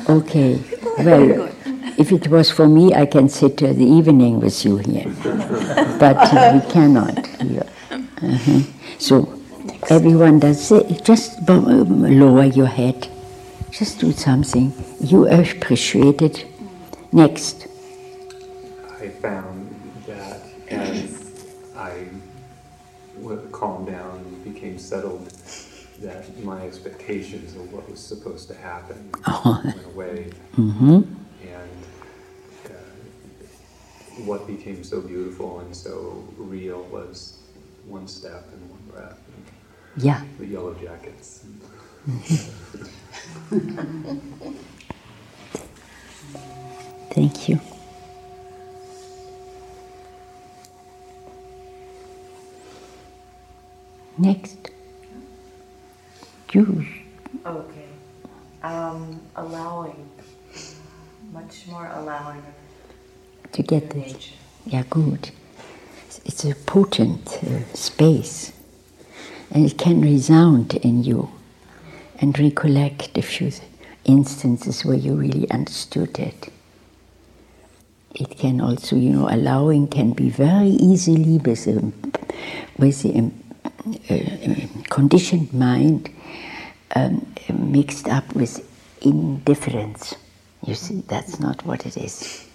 Okay, 0.08 0.62
well, 1.00 1.50
if 1.98 2.14
it 2.14 2.30
was 2.30 2.50
for 2.50 2.68
me, 2.70 2.94
I 2.94 3.06
can 3.06 3.28
sit 3.28 3.58
till 3.58 3.74
the 3.74 3.84
evening 3.86 4.40
with 4.40 4.64
you 4.64 4.78
here. 4.78 5.14
But 6.00 6.16
uh, 6.32 6.52
we 6.56 6.72
cannot 6.72 7.28
here. 7.42 7.68
Uh-huh. 7.92 8.60
So 9.00 9.38
everyone 9.90 10.40
does 10.40 10.72
it. 10.72 11.04
Just 11.04 11.42
lower 11.50 12.46
your 12.46 12.68
head. 12.68 13.10
Just 13.78 14.00
do 14.00 14.14
something. 14.14 14.72
You 15.02 15.28
appreciate 15.28 16.22
it. 16.22 16.46
Next. 17.12 17.68
I 19.02 19.10
found 19.10 19.70
that 20.08 20.40
as 20.70 21.34
I 21.76 22.06
calmed 23.52 23.88
down 23.88 24.18
and 24.20 24.44
became 24.54 24.78
settled, 24.78 25.28
that 26.00 26.24
my 26.44 26.62
expectations 26.66 27.54
of 27.56 27.74
what 27.74 27.90
was 27.90 28.00
supposed 28.00 28.48
to 28.48 28.56
happen 28.56 29.12
went 29.46 29.86
away. 29.94 30.32
hmm 30.54 31.02
And 31.42 31.82
uh, 32.68 32.70
what 34.24 34.48
became 34.48 34.86
so 34.86 35.02
beautiful 35.02 35.60
and 35.60 35.76
so 35.76 36.24
real 36.38 36.84
was 36.84 37.40
one 37.88 38.08
step 38.08 38.48
and 38.54 38.70
one 38.70 38.80
breath. 38.90 39.20
And 39.36 40.04
Yeah. 40.06 40.22
the 40.40 40.46
yellow 40.46 40.74
jackets. 40.76 41.44
Thank 47.12 47.50
you. 47.50 47.60
Next. 54.18 54.72
You. 56.54 56.86
Okay. 57.46 57.86
Um, 58.64 59.20
allowing, 59.36 60.10
much 61.34 61.68
more 61.68 61.88
allowing 61.94 62.42
to 63.52 63.62
get 63.62 63.94
nature. 63.94 64.36
Yeah, 64.66 64.84
good. 64.90 65.32
It's 66.24 66.44
a 66.46 66.56
potent 66.56 67.40
uh, 67.44 67.66
space, 67.74 68.54
and 69.52 69.66
it 69.66 69.78
can 69.78 70.02
resound 70.02 70.76
in 70.76 71.04
you 71.04 71.30
and 72.20 72.38
recollect 72.40 73.18
a 73.18 73.22
few 73.22 73.52
instances 74.06 74.86
where 74.86 74.98
you 74.98 75.16
really 75.16 75.50
understood 75.52 76.18
it. 76.20 76.52
It 78.14 78.38
can 78.38 78.62
also, 78.62 78.96
you 78.96 79.10
know, 79.10 79.28
allowing 79.30 79.88
can 79.88 80.14
be 80.14 80.30
very 80.30 80.70
easily 80.70 81.38
with 81.38 81.68
a, 81.68 81.92
with 82.78 83.06
um, 83.06 83.34
uh, 84.10 84.84
conditioned 84.90 85.54
mind 85.54 86.10
um, 86.96 87.26
mixed 87.54 88.08
up 88.08 88.34
with 88.34 88.66
indifference. 89.02 90.16
You 90.66 90.76
see, 90.76 91.04
that's 91.08 91.40
not 91.40 91.66
what 91.66 91.86
it 91.86 91.98
is. 91.98 92.48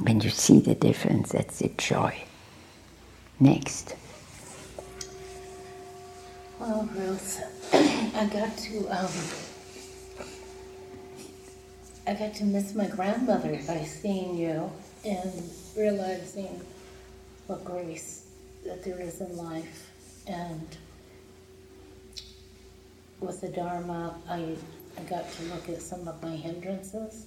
When 0.00 0.20
you 0.20 0.30
see 0.30 0.60
the 0.60 0.74
difference, 0.74 1.32
that's 1.32 1.58
the 1.58 1.70
joy. 1.76 2.22
Next. 3.40 3.96
Well, 6.58 6.88
Ruth, 6.94 7.40
I 7.72 8.26
got 8.32 8.56
to 8.58 8.88
um, 8.88 9.12
I 12.06 12.14
got 12.14 12.34
to 12.36 12.44
miss 12.44 12.74
my 12.74 12.86
grandmother 12.88 13.60
by 13.66 13.84
seeing 13.84 14.36
you 14.36 14.70
and 15.04 15.32
realizing 15.76 16.60
what 17.46 17.64
grace 17.64 18.26
that 18.64 18.82
there 18.84 19.00
is 19.00 19.20
in 19.20 19.36
life, 19.36 19.90
and 20.26 20.66
with 23.20 23.40
the 23.40 23.48
Dharma, 23.48 24.16
I 24.28 24.56
I 24.98 25.02
got 25.02 25.30
to 25.32 25.42
look 25.44 25.68
at 25.68 25.80
some 25.80 26.08
of 26.08 26.20
my 26.22 26.34
hindrances 26.34 27.26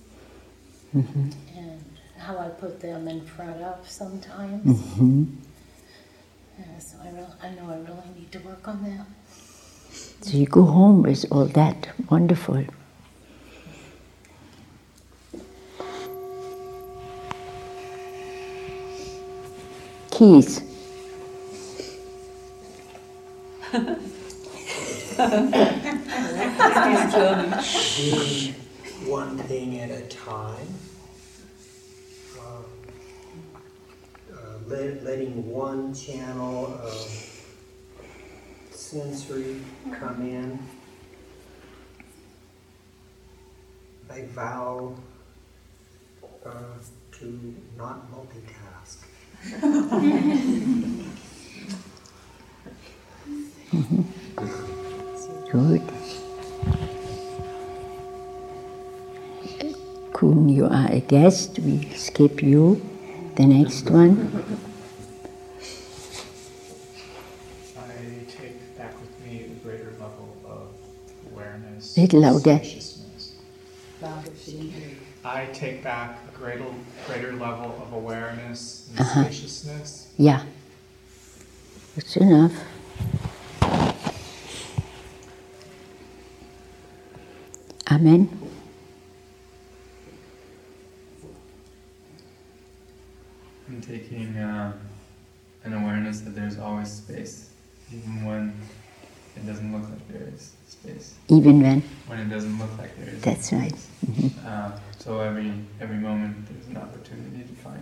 Mhm. 0.93 1.33
and 1.55 1.81
how 2.17 2.37
I 2.37 2.49
put 2.49 2.81
them 2.81 3.07
in 3.07 3.21
front 3.25 3.61
of 3.61 3.89
sometimes. 3.89 4.65
Mhm. 4.65 5.37
Uh, 6.59 6.79
so 6.79 6.97
I, 7.01 7.09
re- 7.11 7.35
I 7.41 7.49
know 7.55 7.69
I 7.71 7.77
really 7.77 8.09
need 8.19 8.31
to 8.33 8.39
work 8.39 8.67
on 8.67 8.83
that. 8.83 9.05
So 10.21 10.37
you 10.37 10.45
go 10.45 10.63
home 10.63 11.03
with 11.03 11.25
all 11.31 11.45
that. 11.45 11.89
Wonderful. 12.09 12.65
Keys. 20.11 20.61
one 29.05 29.37
thing 29.39 29.79
at 29.79 29.89
a 29.89 30.01
time. 30.03 30.67
Um, 32.39 32.65
uh, 34.31 34.37
let, 34.67 35.03
letting 35.03 35.49
one 35.51 35.93
channel 35.93 36.79
of 36.83 37.30
sensory 38.91 39.55
come 39.97 40.21
in. 40.21 40.59
I 44.09 44.23
vow 44.35 44.93
uh, 46.45 46.49
to 47.13 47.55
not 47.77 48.11
multitask. 48.11 48.97
Good. 55.51 55.81
Kun, 60.13 60.49
you 60.49 60.65
are 60.65 60.91
a 60.91 60.99
guest. 60.99 61.59
We 61.59 61.89
skip 61.95 62.43
you. 62.43 62.81
The 63.35 63.45
next 63.45 63.89
one. 63.89 64.45
I 67.77 68.25
take 68.29 68.77
back 68.77 68.99
with 68.99 69.19
me 69.25 69.45
a 69.45 69.47
greater 69.63 69.91
level 69.99 70.35
of 70.45 70.67
Little 72.01 72.21
louder. 72.21 72.59
I 75.23 75.45
take 75.53 75.83
back 75.83 76.17
a 76.27 76.35
greater, 76.35 76.65
greater 77.05 77.31
level 77.33 77.79
of 77.85 77.93
awareness 77.93 78.87
and 78.89 78.99
Uh-huh. 79.01 79.23
spaciousness. 79.25 80.07
Yeah. 80.17 80.41
That's 81.95 82.17
enough. 82.17 82.53
Amen. 87.91 88.29
I'm 93.67 93.81
taking 93.81 94.37
um, 94.39 94.73
an 95.63 95.73
awareness 95.73 96.21
that 96.21 96.31
there's 96.35 96.57
always 96.57 96.91
space, 96.91 97.49
even 97.93 98.25
when 98.25 98.53
it 99.35 99.45
doesn't 99.45 99.71
look 99.71 99.89
like 99.89 100.07
there 100.09 100.27
is 100.33 100.51
space. 100.67 101.15
Even 101.29 101.61
when? 101.61 101.81
When 102.07 102.19
it 102.19 102.29
doesn't 102.29 102.57
look 102.59 102.77
like 102.77 102.95
there 102.97 103.09
is. 103.13 103.21
That's 103.21 103.53
right. 103.53 103.73
Mhm. 104.05 104.31
Uh, 104.45 104.71
so 104.99 105.19
every 105.21 105.53
every 105.79 105.97
moment 105.97 106.47
there's 106.49 106.67
an 106.67 106.77
opportunity 106.77 107.43
to 107.43 107.55
find 107.61 107.79
space. 107.79 107.80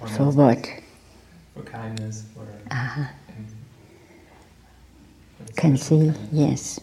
For 0.00 0.08
For 0.08 0.30
what? 0.30 0.68
For 1.54 1.62
kindness, 1.62 2.24
for 2.34 2.46
Uh-huh. 2.70 3.04
Can 5.56 5.76
see, 5.76 6.12
yes. 6.32 6.80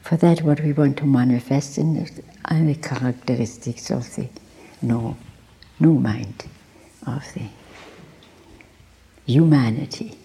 For 0.00 0.16
that, 0.16 0.42
what 0.42 0.60
we 0.60 0.72
want 0.72 0.96
to 0.98 1.04
manifest 1.06 1.78
in 1.78 1.94
the, 1.94 2.10
are 2.46 2.64
the 2.64 2.74
characteristics 2.74 3.90
of 3.90 4.14
the 4.14 4.28
no, 4.82 5.16
no 5.80 5.92
mind, 5.94 6.44
of 7.06 7.24
the 7.34 7.48
humanity. 9.26 10.16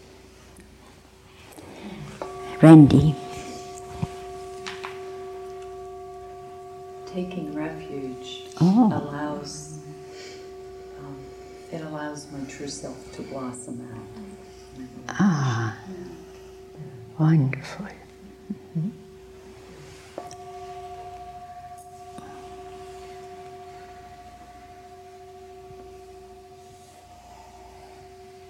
Randy, 2.62 3.16
Taking 7.08 7.54
refuge 7.54 8.44
Oh. 8.62 8.88
allows 8.88 9.71
it 11.72 11.82
allows 11.82 12.30
my 12.32 12.44
true 12.50 12.68
self 12.68 13.12
to 13.14 13.22
blossom 13.24 13.88
out. 13.94 15.16
ah, 15.20 15.78
wonderful. 17.18 17.88
Mhm. 18.78 18.92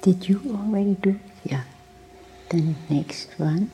Did 0.01 0.27
you 0.27 0.41
already 0.49 0.95
do? 0.95 1.19
Yeah. 1.43 1.63
Then 2.49 2.75
next 2.89 3.29
one. 3.37 3.69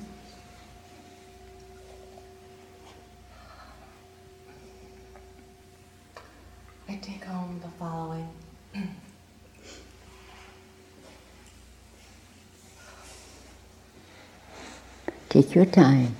I 6.89 6.95
take 6.95 7.23
home 7.23 7.59
the 7.61 7.69
following. 7.79 8.29
Take 15.29 15.53
your 15.55 15.65
time. 15.65 16.15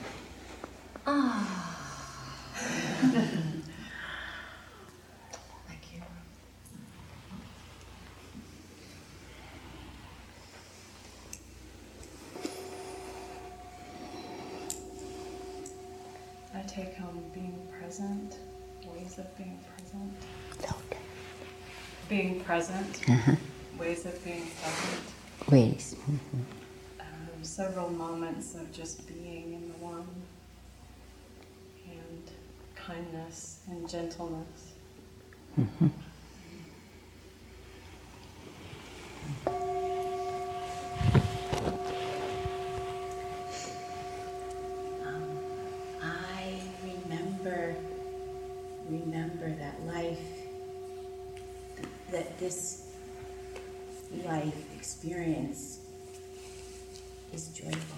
Thank 5.67 5.93
you. 5.93 6.01
I 16.55 16.61
take 16.61 16.95
home 16.95 17.23
being 17.33 17.59
present, 17.79 18.37
ways 18.85 19.17
of 19.19 19.35
being 19.37 19.59
present. 19.75 20.13
Being 22.09 22.39
present, 22.41 23.01
Uh-huh. 23.09 23.35
ways 23.77 24.05
of 24.05 24.23
being 24.23 24.47
present. 24.61 25.03
Ways. 25.51 25.86
Of 28.67 28.73
just 28.73 29.07
being 29.07 29.53
in 29.53 29.67
the 29.69 29.85
one, 29.85 30.07
and 31.89 32.31
kindness 32.75 33.59
and 33.69 33.89
gentleness. 33.89 34.73
Mhm. 35.57 35.91
Um, 45.05 45.39
I 46.01 46.59
remember, 46.83 47.75
remember 48.89 49.55
that 49.55 49.81
life, 49.85 50.19
that 52.11 52.37
this 52.39 52.83
life 54.25 54.75
experience 54.75 55.79
is 57.33 57.47
joyful. 57.49 57.97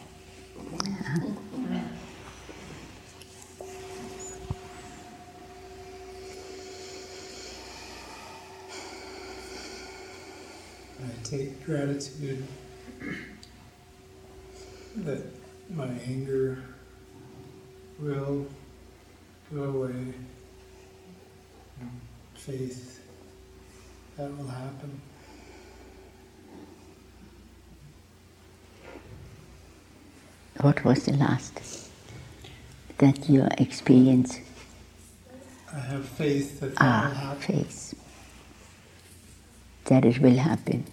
I 11.02 11.19
take 11.30 11.64
gratitude 11.66 12.44
that 14.98 15.22
my 15.70 15.88
anger 16.08 16.64
will 18.00 18.48
go 19.54 19.64
away. 19.64 20.14
And 21.80 21.92
faith 22.36 23.00
that 24.18 24.36
will 24.38 24.48
happen. 24.48 25.00
What 30.62 30.84
was 30.84 31.06
the 31.06 31.14
last 31.14 31.90
that 32.98 33.30
you 33.30 33.48
experienced? 33.58 34.42
I 35.74 35.80
have 35.80 36.06
faith 36.06 36.60
that 36.60 36.76
that 36.76 36.82
will 36.82 36.88
Ah, 36.88 37.10
happen. 37.14 37.42
faith. 37.64 37.94
That 39.86 40.04
it 40.06 40.20
will 40.20 40.38
happen. 40.38 40.86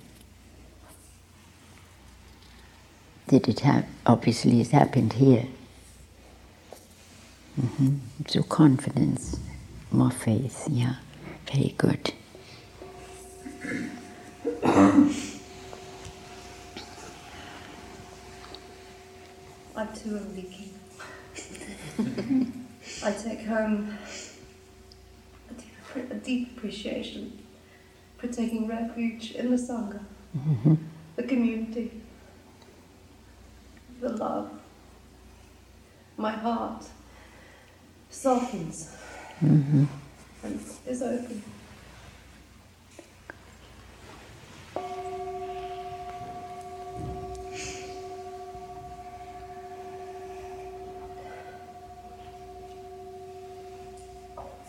Did 3.28 3.48
it 3.48 3.60
happen? 3.60 3.88
Obviously, 4.06 4.60
it 4.60 4.70
happened 4.70 5.14
here. 5.14 5.46
hmm 7.60 7.96
So 8.28 8.42
confidence, 8.42 9.38
more 9.90 10.10
faith. 10.10 10.66
Yeah, 10.70 10.96
very 11.52 11.74
good. 11.76 12.12
I 19.76 19.84
too 19.86 20.16
am 20.16 20.34
leaking. 20.36 20.72
I 23.04 23.12
take 23.12 23.44
home 23.46 23.96
a 25.50 25.54
deep, 25.54 26.10
a 26.10 26.14
deep 26.14 26.56
appreciation 26.56 27.38
for 28.16 28.28
taking 28.28 28.66
refuge 28.66 29.32
in 29.32 29.50
the 29.50 29.56
Sangha, 29.56 30.00
Mhm. 30.36 30.78
the 31.16 31.22
community, 31.24 31.90
the 34.00 34.10
love. 34.10 34.50
My 36.16 36.32
heart 36.32 36.84
softens 38.10 38.90
Mhm. 39.40 39.86
and 40.42 40.60
is 40.86 41.02
open. 41.02 41.42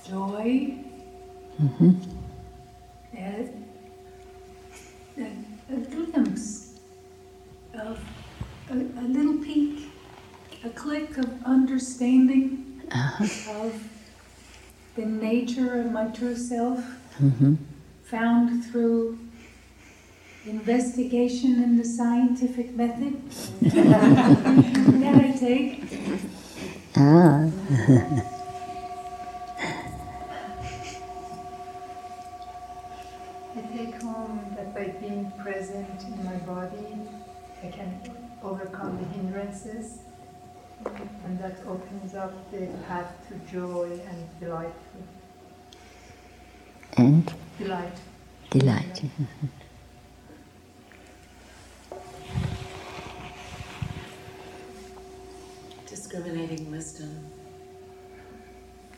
joy, 0.07 0.73
Mhm. 1.59 1.95
and, 3.13 3.65
and 5.17 5.45
a 5.69 5.75
glimpse 5.75 6.75
of 7.73 7.99
a, 8.70 8.74
a 8.74 9.05
little 9.07 9.38
peek, 9.43 9.89
a 10.63 10.70
click 10.70 11.18
of 11.18 11.30
understanding 11.45 12.63
Uh-huh. 12.91 13.26
of 13.65 13.74
the 14.95 15.05
nature 15.05 15.80
of 15.82 15.91
my 15.91 16.05
true 16.07 16.36
self 16.36 16.80
Mhm. 17.20 17.57
found 18.03 18.63
through 18.65 19.20
investigation 20.45 21.61
in 21.63 21.78
the 21.78 21.84
scientific 21.84 22.74
method 22.78 23.15
that 23.61 25.15
I 25.26 25.32
take. 25.38 25.84
Ah. 26.95 27.49
I 33.55 33.61
take 33.76 34.01
home 34.01 34.53
that 34.55 34.74
by 34.74 34.86
being 35.01 35.32
present 35.38 36.03
in 36.03 36.24
my 36.26 36.36
body, 36.38 36.95
I 37.63 37.68
can 37.68 37.99
overcome 38.44 38.98
the 38.98 39.06
hindrances, 39.18 40.00
and 41.26 41.40
that 41.40 41.58
opens 41.68 42.16
up 42.16 42.34
the 42.52 42.68
path 42.88 43.12
to 43.28 43.34
joy 43.52 44.00
and 44.10 44.40
delight. 44.40 44.74
and 46.98 47.32
Delight. 47.60 47.98
delight. 48.50 49.04
Discriminating 55.88 56.70
wisdom. 56.72 57.10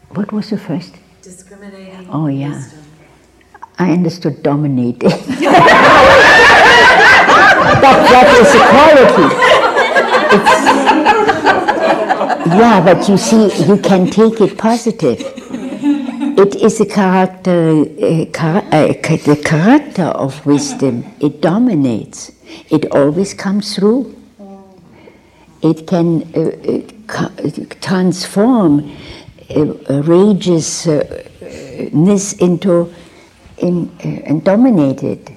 What 0.09 0.31
was 0.31 0.49
the 0.49 0.57
first? 0.57 0.95
Discriminating 1.21 2.07
Oh, 2.11 2.27
yeah. 2.27 2.55
wisdom. 2.55 2.83
I 3.77 3.91
understood 3.91 4.41
dominating. 4.43 5.11
that, 7.81 7.97
that 8.13 8.27
is 8.41 8.49
a 8.55 8.61
quality. 8.71 9.27
yeah, 12.59 12.77
but 12.83 13.07
you 13.09 13.17
see, 13.17 13.43
you 13.65 13.77
can 13.77 14.09
take 14.09 14.41
it 14.41 14.57
positive. 14.57 15.19
It 16.37 16.55
is 16.55 16.79
a 16.79 16.85
character, 16.85 17.85
char- 18.33 18.63
uh, 18.71 18.93
the 19.27 19.35
character 19.43 20.03
of 20.03 20.45
wisdom. 20.45 21.03
It 21.19 21.41
dominates. 21.41 22.31
It 22.69 22.85
always 22.91 23.33
comes 23.33 23.75
through. 23.75 24.15
It 25.61 25.85
can 25.85 26.23
uh, 26.33 26.51
uh, 27.13 27.29
transform 27.81 28.89
uh, 29.49 29.65
rageousness 30.03 32.33
into 32.33 32.93
in, 33.57 33.89
uh, 33.99 34.07
and 34.29 34.43
dominate 34.43 35.03
it. 35.03 35.31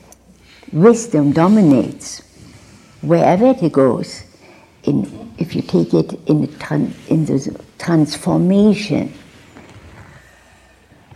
Wisdom 0.73 1.33
dominates 1.33 2.23
wherever 3.03 3.47
it 3.47 3.73
goes. 3.73 4.25
In, 4.85 5.33
if 5.39 5.55
you 5.55 5.63
take 5.63 5.93
it 5.95 6.13
in 6.27 6.41
the, 6.43 6.47
tran- 6.49 6.93
in 7.09 7.27
the 7.27 7.61
transformation, 7.79 9.13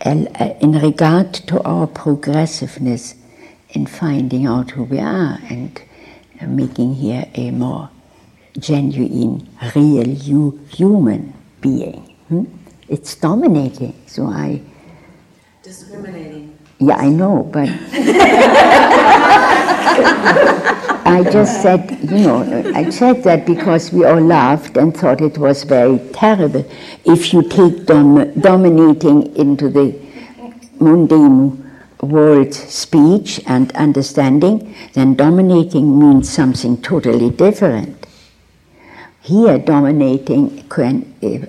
uh, 0.05 0.53
in 0.61 0.73
regard 0.73 1.33
to 1.33 1.61
our 1.63 1.87
progressiveness 1.87 3.15
in 3.69 3.85
finding 3.85 4.45
out 4.45 4.71
who 4.71 4.83
we 4.83 4.99
are 4.99 5.39
and 5.49 5.81
uh, 6.39 6.45
making 6.47 6.93
here 6.93 7.25
a 7.33 7.51
more 7.51 7.89
genuine, 8.59 9.47
real 9.75 10.07
you, 10.07 10.59
human 10.69 11.33
being. 11.61 12.15
hmm? 12.29 12.45
It's 12.87 13.15
dominating. 13.15 13.93
So 14.07 14.27
I, 14.27 14.61
Discriminating. 15.63 16.56
Yeah, 16.79 16.95
I 16.97 17.09
know, 17.09 17.43
but 17.51 17.69
I 21.09 21.23
just 21.31 21.61
said, 21.61 21.89
you 22.03 22.19
know, 22.19 22.71
I 22.75 22.89
said 22.89 23.23
that 23.23 23.45
because 23.45 23.91
we 23.91 24.05
all 24.05 24.19
laughed 24.21 24.77
and 24.77 24.95
thought 24.95 25.21
it 25.21 25.37
was 25.37 25.63
very 25.63 25.97
terrible. 26.13 26.69
If 27.05 27.33
you 27.33 27.41
take 27.43 27.85
dom- 27.85 28.39
dominating 28.39 29.35
into 29.35 29.69
the 29.69 29.99
mundane 30.79 31.63
world 32.01 32.53
speech 32.53 33.41
and 33.47 33.71
understanding, 33.75 34.75
then 34.93 35.15
dominating 35.15 35.97
means 35.99 36.29
something 36.29 36.79
totally 36.81 37.31
different. 37.31 38.05
Here, 39.21 39.57
dominating, 39.57 40.63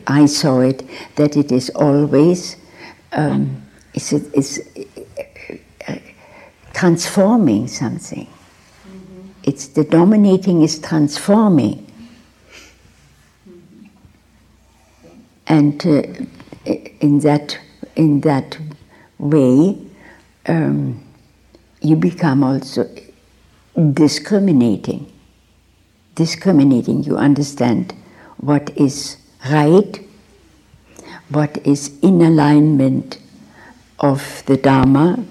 I 0.06 0.26
saw 0.26 0.60
it, 0.60 0.82
that 1.16 1.36
it 1.36 1.52
is 1.52 1.68
always 1.70 2.56
um, 3.12 3.62
is 3.94 4.12
uh, 4.76 4.82
transforming 6.78 7.66
something. 7.66 8.28
It's 9.42 9.66
the 9.66 9.82
dominating 9.82 10.62
is 10.62 10.78
transforming. 10.78 11.84
And 15.48 15.84
uh, 15.84 16.02
in 17.00 17.18
that 17.20 17.58
in 17.96 18.20
that 18.20 18.58
way, 19.18 19.76
um, 20.46 21.04
you 21.80 21.96
become 21.96 22.44
also 22.44 22.88
discriminating. 23.92 25.10
Discriminating, 26.14 27.02
you 27.02 27.16
understand 27.16 27.92
what 28.36 28.70
is 28.76 29.16
right, 29.50 30.00
what 31.30 31.58
is 31.66 31.98
in 32.02 32.22
alignment 32.22 33.18
of 33.98 34.44
the 34.46 34.56
Dharma, 34.56 35.24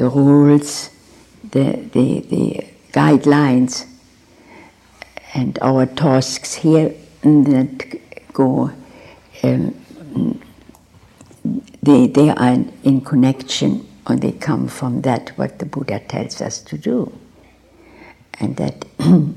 the 0.00 0.08
rules, 0.08 0.88
the, 1.50 1.76
the, 1.92 2.20
the 2.20 2.66
guidelines, 2.90 3.86
and 5.34 5.58
our 5.60 5.84
tasks 5.84 6.54
here 6.54 6.94
that 7.22 8.00
go, 8.32 8.70
um, 9.42 10.40
they, 11.82 12.06
they 12.06 12.30
are 12.30 12.64
in 12.82 13.02
connection 13.02 13.86
or 14.06 14.16
they 14.16 14.32
come 14.32 14.68
from 14.68 15.02
that 15.02 15.36
what 15.36 15.58
the 15.58 15.66
Buddha 15.66 16.00
tells 16.00 16.40
us 16.40 16.60
to 16.62 16.78
do. 16.78 17.12
And 18.40 18.56
that 18.56 18.86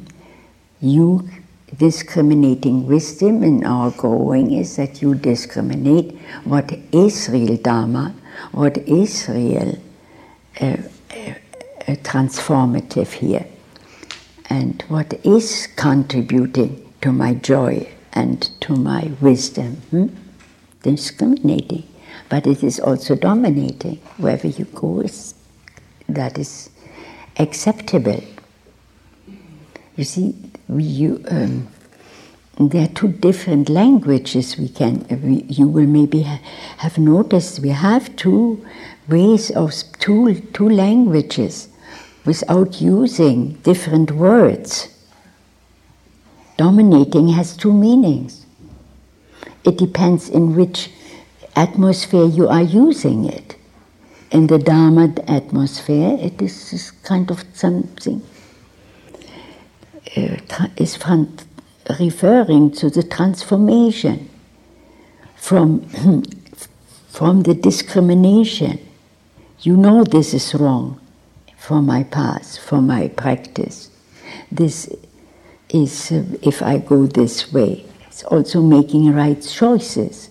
you 0.79 1.29
discriminating 1.77 2.87
wisdom 2.87 3.43
in 3.43 3.65
our 3.65 3.91
going 3.91 4.53
is 4.53 4.77
that 4.77 5.01
you 5.01 5.13
discriminate 5.13 6.17
what 6.45 6.71
is 6.93 7.27
real 7.27 7.57
Dharma, 7.57 8.15
what 8.53 8.77
is 8.77 9.27
real 9.27 9.77
transformative 12.03 13.11
here, 13.13 13.45
and 14.49 14.81
what 14.87 15.13
is 15.25 15.67
contributing 15.75 16.93
to 17.01 17.11
my 17.11 17.33
joy 17.33 17.87
and 18.13 18.49
to 18.61 18.75
my 18.75 19.11
wisdom. 19.19 19.75
Hmm? 19.91 20.07
Discriminating. 20.83 21.87
But 22.29 22.47
it 22.47 22.63
is 22.63 22.79
also 22.79 23.15
dominating. 23.15 23.97
Wherever 24.17 24.47
you 24.47 24.65
go, 24.65 24.99
is, 25.01 25.33
that 26.07 26.37
is 26.37 26.69
acceptable. 27.37 28.23
You 29.95 30.03
see, 30.03 30.35
we, 30.67 30.83
you, 30.83 31.23
um, 31.27 31.67
there 32.59 32.83
are 32.83 32.93
two 32.93 33.09
different 33.09 33.69
languages 33.69 34.57
we 34.57 34.69
can, 34.69 35.05
we, 35.23 35.43
you 35.43 35.67
will 35.67 35.87
maybe 35.87 36.23
ha- 36.23 36.39
have 36.77 36.97
noticed 36.97 37.59
we 37.59 37.69
have 37.69 38.15
two 38.15 38.65
ways 39.07 39.51
of, 39.51 39.73
two, 39.99 40.39
two 40.53 40.69
languages 40.69 41.69
without 42.25 42.81
using 42.81 43.53
different 43.63 44.11
words. 44.11 44.89
Dominating 46.57 47.29
has 47.29 47.57
two 47.57 47.73
meanings. 47.73 48.45
It 49.63 49.77
depends 49.77 50.29
in 50.29 50.55
which 50.55 50.89
atmosphere 51.55 52.25
you 52.25 52.47
are 52.47 52.61
using 52.61 53.25
it. 53.25 53.55
In 54.31 54.47
the 54.47 54.57
Dharma 54.57 55.13
atmosphere, 55.27 56.17
it 56.19 56.41
is 56.41 56.91
kind 57.03 57.29
of 57.29 57.43
something 57.53 58.21
uh, 60.15 60.67
is 60.77 60.99
referring 61.99 62.71
to 62.71 62.89
the 62.89 63.03
transformation 63.03 64.29
from 65.35 65.81
from 67.09 67.43
the 67.43 67.53
discrimination. 67.53 68.79
You 69.63 69.77
know 69.77 70.03
this 70.03 70.33
is 70.33 70.53
wrong 70.53 70.99
for 71.57 71.81
my 71.81 72.03
path, 72.03 72.57
for 72.57 72.81
my 72.81 73.07
practice. 73.07 73.89
This 74.51 74.93
is 75.69 76.11
uh, 76.11 76.25
if 76.41 76.61
I 76.61 76.79
go 76.79 77.05
this 77.05 77.53
way. 77.53 77.85
It's 78.07 78.23
also 78.25 78.61
making 78.61 79.13
right 79.13 79.41
choices, 79.41 80.29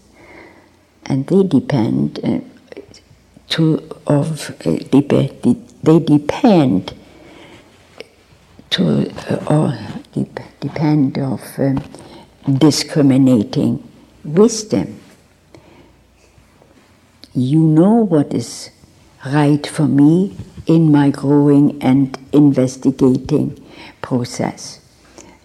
and 1.06 1.26
they 1.28 1.44
depend 1.44 2.20
uh, 2.22 2.40
to 3.48 3.80
of 4.06 4.50
uh, 4.66 4.76
they 4.90 5.98
depend 5.98 6.92
to 8.68 9.10
uh, 9.30 9.44
or 9.46 9.78
dep- 10.12 10.60
depend 10.60 11.18
of 11.18 11.40
um, 11.58 11.82
discriminating 12.58 13.82
wisdom. 14.24 15.00
You 17.32 17.60
know 17.60 17.94
what 17.94 18.34
is 18.34 18.68
right 19.26 19.66
for 19.66 19.86
me 19.86 20.36
in 20.66 20.90
my 20.90 21.10
growing 21.10 21.80
and 21.82 22.18
investigating 22.32 23.64
process, 24.00 24.80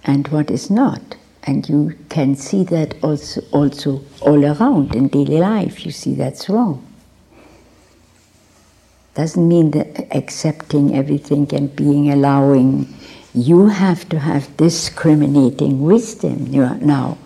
and 0.04 0.28
what 0.30 0.50
is 0.50 0.70
not. 0.70 1.16
And 1.44 1.68
you 1.70 1.98
can 2.10 2.36
see 2.36 2.64
that 2.66 2.96
also, 3.02 3.42
also 3.52 4.04
all 4.22 4.44
around 4.44 4.96
in 4.96 5.08
daily 5.08 5.38
life. 5.38 5.86
You 5.86 5.92
see 5.92 6.14
that's 6.14 6.50
wrong. 6.50 6.86
Doesn't 9.16 9.48
mean 9.48 9.72
that 9.72 10.14
accepting 10.16 10.96
everything 10.96 11.52
and 11.54 11.74
being 11.76 12.12
allowing. 12.12 12.94
You 13.34 13.68
have 13.68 14.10
to 14.10 14.20
have 14.20 14.56
discriminating 14.58 15.82
wisdom 15.82 16.52
now, 16.52 17.18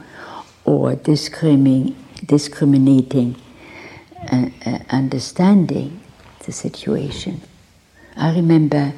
or 0.66 0.96
discriminating, 0.96 1.96
discriminating 2.26 3.36
uh, 4.32 4.50
uh, 4.66 4.80
understanding 4.90 6.01
the 6.52 6.58
situation. 6.70 7.40
I 8.18 8.36
remember 8.36 8.94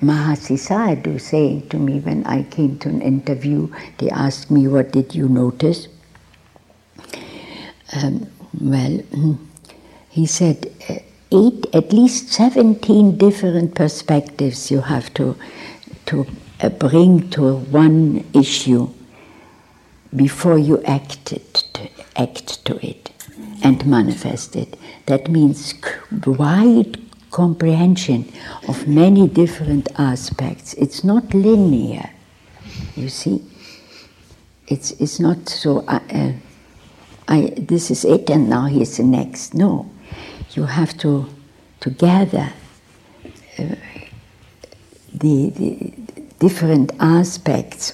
Mahasi 0.00 0.56
Sayadaw 0.66 1.18
saying 1.18 1.68
to 1.70 1.78
me 1.78 2.00
when 2.00 2.26
I 2.26 2.42
came 2.42 2.78
to 2.80 2.88
an 2.90 3.00
interview, 3.00 3.72
they 3.98 4.10
asked 4.10 4.50
me, 4.50 4.68
What 4.68 4.92
did 4.92 5.14
you 5.14 5.28
notice? 5.28 5.88
Um, 7.96 8.26
well, 8.60 9.00
he 10.10 10.26
said, 10.26 10.70
uh, 10.90 10.98
eight, 11.32 11.66
at 11.72 11.92
least 11.92 12.32
17 12.32 13.16
different 13.16 13.74
perspectives 13.74 14.70
you 14.70 14.80
have 14.80 15.12
to, 15.14 15.36
to 16.06 16.26
uh, 16.60 16.68
bring 16.68 17.30
to 17.30 17.56
one 17.84 18.24
issue 18.34 18.88
before 20.14 20.58
you 20.58 20.82
act, 20.84 21.32
it, 21.32 21.90
act 22.16 22.64
to 22.66 22.74
it 22.86 23.10
and 23.62 23.86
manifest 23.86 24.54
it. 24.54 24.76
That 25.06 25.28
means 25.28 25.74
wide 26.26 26.98
comprehension 27.30 28.32
of 28.68 28.86
many 28.86 29.28
different 29.28 29.88
aspects. 29.98 30.74
It's 30.74 31.04
not 31.04 31.34
linear, 31.34 32.10
you 32.96 33.08
see. 33.08 33.42
it's, 34.68 34.92
it's 34.92 35.20
not 35.20 35.48
so, 35.48 35.80
uh, 35.86 36.00
uh, 36.10 36.32
I, 37.28 37.52
this 37.56 37.90
is 37.90 38.04
it 38.04 38.30
and 38.30 38.48
now 38.48 38.66
here's 38.66 38.96
the 38.96 39.02
next. 39.04 39.54
No, 39.54 39.90
you 40.50 40.64
have 40.64 40.96
to, 40.98 41.26
to 41.80 41.90
gather 41.90 42.52
uh, 43.58 43.74
the, 45.12 45.50
the 45.50 45.92
different 46.38 46.92
aspects 47.00 47.92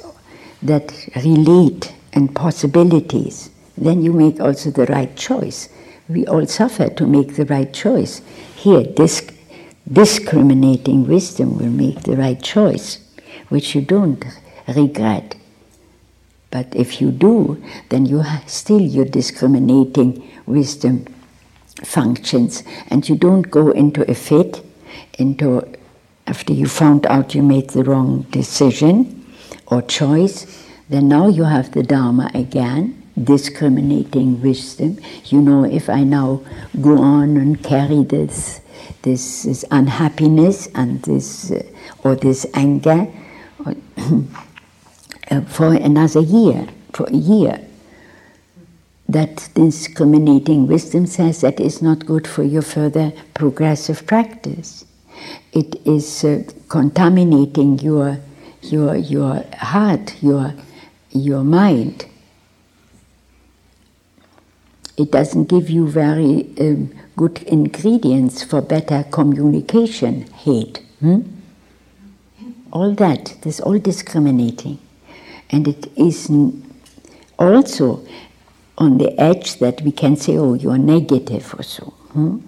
that 0.62 1.08
relate 1.24 1.94
and 2.12 2.34
possibilities. 2.34 3.50
Then 3.76 4.02
you 4.02 4.12
make 4.12 4.40
also 4.40 4.70
the 4.70 4.86
right 4.86 5.14
choice. 5.16 5.68
We 6.10 6.26
all 6.26 6.44
suffer 6.46 6.88
to 6.88 7.06
make 7.06 7.36
the 7.36 7.44
right 7.44 7.72
choice. 7.72 8.20
Here, 8.56 8.82
disc, 8.82 9.32
discriminating 9.90 11.06
wisdom 11.06 11.56
will 11.56 11.70
make 11.70 12.02
the 12.02 12.16
right 12.16 12.42
choice, 12.42 12.98
which 13.48 13.76
you 13.76 13.80
don't 13.80 14.24
regret. 14.66 15.36
But 16.50 16.74
if 16.74 17.00
you 17.00 17.12
do, 17.12 17.62
then 17.90 18.06
you 18.06 18.24
still 18.48 18.80
your 18.80 19.04
discriminating 19.04 20.28
wisdom 20.46 21.06
functions, 21.84 22.64
and 22.88 23.08
you 23.08 23.14
don't 23.14 23.48
go 23.48 23.70
into 23.70 24.02
a 24.10 24.14
fit, 24.14 24.64
into 25.16 25.62
after 26.26 26.52
you 26.52 26.66
found 26.66 27.06
out 27.06 27.36
you 27.36 27.42
made 27.42 27.70
the 27.70 27.84
wrong 27.84 28.22
decision 28.30 29.24
or 29.68 29.80
choice. 29.82 30.66
Then 30.88 31.06
now 31.06 31.28
you 31.28 31.44
have 31.44 31.70
the 31.70 31.84
Dharma 31.84 32.32
again, 32.34 32.99
discriminating 33.24 34.40
wisdom. 34.42 34.98
You 35.26 35.40
know, 35.40 35.64
if 35.64 35.88
I 35.88 36.04
now 36.04 36.42
go 36.80 36.98
on 36.98 37.36
and 37.36 37.62
carry 37.62 38.04
this, 38.04 38.60
this, 39.02 39.44
this 39.44 39.64
unhappiness 39.70 40.68
and 40.74 41.02
this, 41.02 41.50
uh, 41.50 41.62
or 42.04 42.16
this 42.16 42.46
anger. 42.54 43.06
Or 43.64 43.74
uh, 45.30 45.40
for 45.42 45.74
another 45.74 46.20
year, 46.20 46.68
for 46.92 47.06
a 47.06 47.16
year. 47.16 47.60
That 49.08 49.48
discriminating 49.54 50.68
wisdom 50.68 51.06
says 51.06 51.40
that 51.40 51.58
is 51.58 51.82
not 51.82 52.06
good 52.06 52.28
for 52.28 52.44
your 52.44 52.62
further 52.62 53.12
progressive 53.34 54.06
practice. 54.06 54.84
It 55.52 55.84
is 55.84 56.24
uh, 56.24 56.44
contaminating 56.68 57.80
your, 57.80 58.18
your, 58.62 58.94
your 58.94 59.44
heart, 59.58 60.22
your, 60.22 60.54
your 61.10 61.42
mind. 61.42 62.06
It 65.00 65.12
doesn't 65.12 65.48
give 65.48 65.70
you 65.70 65.88
very 65.88 66.50
um, 66.60 66.92
good 67.16 67.42
ingredients 67.44 68.42
for 68.44 68.60
better 68.60 69.02
communication, 69.10 70.26
hate. 70.32 70.82
Hmm? 71.00 71.22
All 72.70 72.92
that, 72.96 73.34
this 73.40 73.60
all 73.60 73.78
discriminating. 73.78 74.78
And 75.48 75.66
it 75.66 75.90
is 75.96 76.30
also 77.38 78.06
on 78.76 78.98
the 78.98 79.18
edge 79.18 79.58
that 79.60 79.80
we 79.80 79.90
can 79.90 80.16
say, 80.16 80.36
oh, 80.36 80.52
you 80.52 80.68
are 80.68 80.76
negative 80.76 81.54
or 81.58 81.62
so. 81.62 81.84
Hmm? 82.12 82.40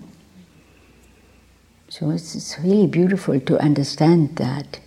So 1.88 2.11
it's, 2.11 2.34
it's 2.34 2.59
really 2.59 2.86
beautiful 2.86 3.40
to 3.40 3.59
understand 3.61 4.36
that. 4.36 4.78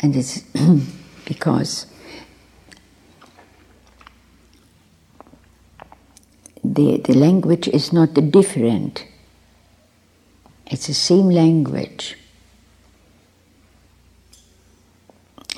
And 0.00 0.16
it's 0.16 0.42
because 1.26 1.84
the, 6.64 6.98
the 6.98 7.14
language 7.14 7.68
is 7.68 7.92
not 7.92 8.14
different, 8.30 9.06
it's 10.66 10.86
the 10.86 10.94
same 10.94 11.28
language. 11.30 12.16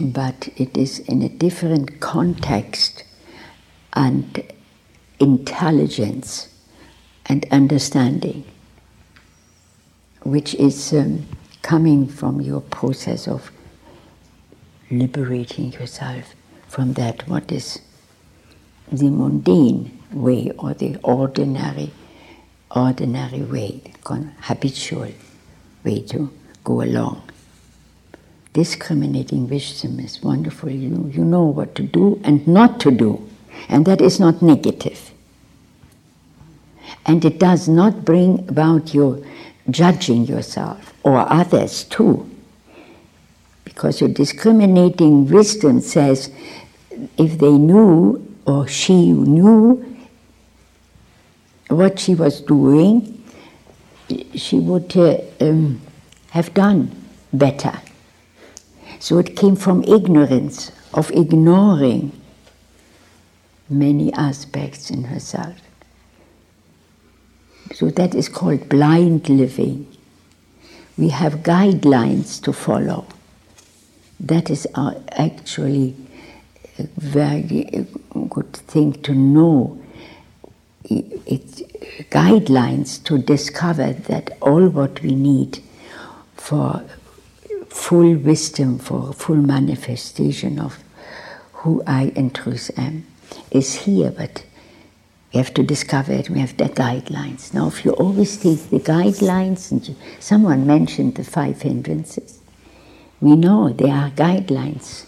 but 0.00 0.48
it 0.56 0.76
is 0.76 0.98
in 1.00 1.22
a 1.22 1.28
different 1.28 2.00
context 2.00 3.04
and 3.94 4.42
intelligence 5.18 6.48
and 7.26 7.46
understanding, 7.50 8.44
which 10.22 10.54
is 10.56 10.92
um, 10.92 11.26
coming 11.62 12.06
from 12.06 12.40
your 12.40 12.60
process 12.60 13.26
of 13.26 13.50
liberating 14.90 15.72
yourself 15.72 16.34
from 16.68 16.92
that 16.92 17.26
what 17.26 17.50
is 17.50 17.80
the 18.92 19.10
mundane 19.10 19.98
way 20.12 20.50
or 20.58 20.74
the 20.74 20.96
ordinary 21.02 21.92
ordinary 22.70 23.42
way, 23.42 23.80
habitual 24.40 25.12
way 25.84 26.00
to 26.00 26.30
go 26.64 26.82
along 26.82 27.22
discriminating 28.56 29.46
wisdom 29.50 30.00
is 30.00 30.22
wonderful. 30.22 30.70
You, 30.70 31.10
you 31.12 31.22
know 31.22 31.44
what 31.44 31.74
to 31.74 31.82
do 31.82 32.18
and 32.24 32.48
not 32.48 32.80
to 32.80 32.90
do. 32.90 33.28
And 33.68 33.84
that 33.84 34.00
is 34.00 34.18
not 34.18 34.40
negative. 34.40 35.10
And 37.04 37.22
it 37.22 37.38
does 37.38 37.68
not 37.68 38.06
bring 38.06 38.48
about 38.48 38.94
your 38.94 39.22
judging 39.68 40.24
yourself 40.24 40.94
or 41.02 41.18
others 41.30 41.84
too. 41.84 42.30
Because 43.64 44.00
your 44.00 44.08
discriminating 44.08 45.28
wisdom 45.28 45.80
says 45.80 46.32
if 47.18 47.38
they 47.38 47.52
knew 47.52 48.26
or 48.46 48.66
she 48.66 49.12
knew 49.12 49.95
what 51.68 51.98
she 51.98 52.14
was 52.14 52.40
doing, 52.40 53.22
she 54.34 54.58
would 54.58 54.96
uh, 54.96 55.18
um, 55.40 55.80
have 56.30 56.54
done 56.54 56.90
better. 57.32 57.80
So 58.98 59.18
it 59.18 59.36
came 59.36 59.56
from 59.56 59.82
ignorance, 59.84 60.72
of 60.94 61.10
ignoring 61.10 62.12
many 63.68 64.12
aspects 64.14 64.90
in 64.90 65.04
herself. 65.04 65.56
So 67.74 67.90
that 67.90 68.14
is 68.14 68.28
called 68.28 68.68
blind 68.68 69.28
living. 69.28 69.86
We 70.96 71.10
have 71.10 71.42
guidelines 71.42 72.42
to 72.44 72.52
follow. 72.52 73.06
That 74.18 74.48
is 74.48 74.66
actually 74.74 75.94
a 76.78 76.84
very 76.96 77.86
good 78.30 78.52
thing 78.54 78.94
to 79.02 79.14
know. 79.14 79.78
It's 80.88 81.62
guidelines 82.10 83.02
to 83.04 83.18
discover 83.18 83.92
that 83.92 84.36
all 84.40 84.68
what 84.68 85.02
we 85.02 85.14
need 85.14 85.60
for 86.36 86.84
full 87.68 88.14
wisdom 88.16 88.78
for 88.78 89.12
full 89.12 89.36
manifestation 89.36 90.58
of 90.58 90.78
who 91.52 91.82
I 91.86 92.12
in 92.16 92.30
truth 92.30 92.70
am 92.76 93.06
is 93.50 93.74
here, 93.74 94.10
but 94.10 94.44
we 95.32 95.38
have 95.38 95.52
to 95.54 95.62
discover 95.62 96.12
it. 96.12 96.30
We 96.30 96.40
have 96.40 96.56
the 96.56 96.64
guidelines. 96.64 97.52
Now, 97.52 97.66
if 97.68 97.84
you 97.84 97.92
always 97.92 98.36
take 98.36 98.70
the 98.70 98.78
guidelines, 98.80 99.70
and 99.72 99.86
you, 99.88 99.96
someone 100.20 100.66
mentioned 100.66 101.16
the 101.16 101.24
five 101.24 101.60
hindrances, 101.62 102.40
we 103.20 103.34
know 103.36 103.70
there 103.70 103.92
are 103.94 104.10
guidelines. 104.10 105.04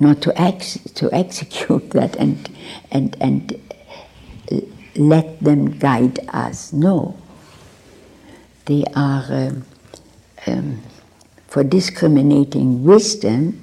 Not 0.00 0.22
to 0.22 0.40
ex- 0.40 0.78
to 0.94 1.12
execute 1.22 1.90
that 1.90 2.16
and 2.16 2.48
and 2.90 3.16
and 3.20 3.60
let 4.96 5.40
them 5.40 5.78
guide 5.78 6.20
us. 6.32 6.72
No, 6.72 7.16
they 8.66 8.84
are. 8.94 9.24
Um, 9.30 9.64
um, 10.46 10.82
for 11.48 11.62
discriminating 11.62 12.82
wisdom, 12.84 13.62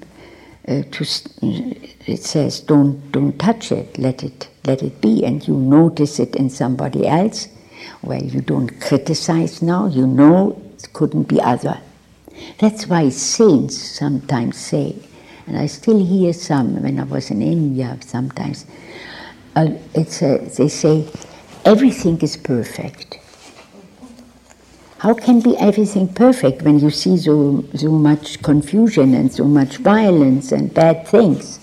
uh, 0.67 0.83
to, 0.91 1.05
it 1.41 2.23
says 2.23 2.59
don't 2.59 3.11
don't 3.11 3.39
touch 3.39 3.71
it, 3.71 3.97
let 3.97 4.23
it 4.23 4.47
let 4.65 4.83
it 4.83 5.01
be, 5.01 5.25
and 5.25 5.47
you 5.47 5.55
notice 5.55 6.19
it 6.19 6.35
in 6.35 6.49
somebody 6.51 7.07
else. 7.07 7.47
Well, 8.03 8.21
you 8.21 8.41
don't 8.41 8.79
criticize 8.79 9.61
now. 9.63 9.87
You 9.87 10.05
know 10.05 10.61
it 10.75 10.93
couldn't 10.93 11.23
be 11.23 11.41
other. 11.41 11.81
That's 12.59 12.85
why 12.85 13.09
saints 13.09 13.77
sometimes 13.77 14.57
say, 14.57 14.95
and 15.47 15.57
I 15.57 15.65
still 15.65 16.05
hear 16.05 16.31
some 16.33 16.81
when 16.83 16.99
I 16.99 17.03
was 17.03 17.31
in 17.31 17.41
India 17.41 17.97
sometimes. 18.05 18.65
Uh, 19.55 19.71
it's 19.93 20.21
a, 20.21 20.37
they 20.57 20.67
say 20.67 21.07
everything 21.65 22.19
is 22.21 22.37
perfect. 22.37 23.19
How 24.99 25.13
can 25.13 25.39
be 25.39 25.57
everything 25.57 26.07
perfect 26.13 26.61
when 26.61 26.79
you 26.79 26.89
see 26.89 27.17
so, 27.17 27.63
so 27.73 27.89
much 27.89 28.41
confusion 28.41 29.13
and 29.13 29.31
so 29.31 29.45
much 29.45 29.77
violence 29.77 30.51
and 30.51 30.73
bad 30.73 31.07
things? 31.07 31.57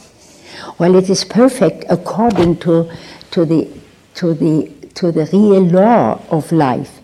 Well, 0.78 0.96
it 0.96 1.10
is 1.10 1.24
perfect 1.24 1.84
according 1.90 2.58
to, 2.60 2.90
to, 3.32 3.44
the, 3.44 3.70
to, 4.14 4.34
the, 4.34 4.72
to 4.94 5.12
the 5.12 5.28
real 5.32 5.60
law 5.60 6.20
of 6.30 6.50
life. 6.50 7.00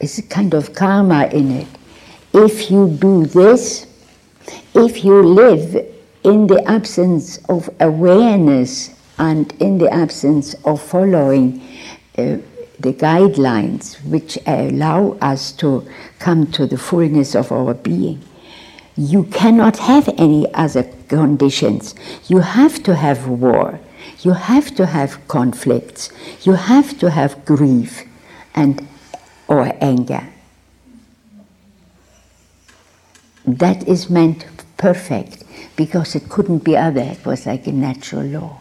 It's 0.00 0.18
a 0.18 0.22
kind 0.22 0.54
of 0.54 0.74
karma 0.74 1.26
in 1.26 1.50
it. 1.50 1.68
If 2.32 2.70
you 2.70 2.88
do 2.88 3.26
this, 3.26 3.86
if 4.74 5.04
you 5.04 5.22
live 5.22 5.74
in 6.22 6.46
the 6.46 6.62
absence 6.68 7.38
of 7.48 7.68
awareness 7.80 8.94
and 9.18 9.52
in 9.60 9.78
the 9.78 9.90
absence 9.92 10.54
of 10.64 10.80
following 10.80 11.60
uh, 12.16 12.38
the 12.78 12.92
guidelines 12.92 14.02
which 14.04 14.38
allow 14.46 15.12
us 15.20 15.52
to 15.52 15.88
come 16.18 16.46
to 16.52 16.66
the 16.66 16.78
fullness 16.78 17.34
of 17.34 17.50
our 17.50 17.74
being, 17.74 18.22
you 18.96 19.24
cannot 19.24 19.78
have 19.78 20.08
any 20.16 20.52
other 20.54 20.84
conditions. 21.08 21.94
You 22.28 22.38
have 22.38 22.82
to 22.84 22.94
have 22.94 23.26
war. 23.26 23.80
You 24.20 24.32
have 24.32 24.74
to 24.76 24.86
have 24.86 25.26
conflicts. 25.28 26.10
You 26.42 26.52
have 26.52 26.98
to 26.98 27.10
have 27.10 27.44
grief 27.44 28.04
and 28.54 28.86
or 29.48 29.72
anger. 29.80 30.26
That 33.46 33.88
is 33.88 34.10
meant 34.10 34.46
perfect 34.76 35.44
because 35.76 36.14
it 36.14 36.28
couldn't 36.28 36.64
be 36.64 36.76
other. 36.76 37.00
It 37.00 37.24
was 37.24 37.46
like 37.46 37.66
a 37.66 37.72
natural 37.72 38.24
law. 38.24 38.60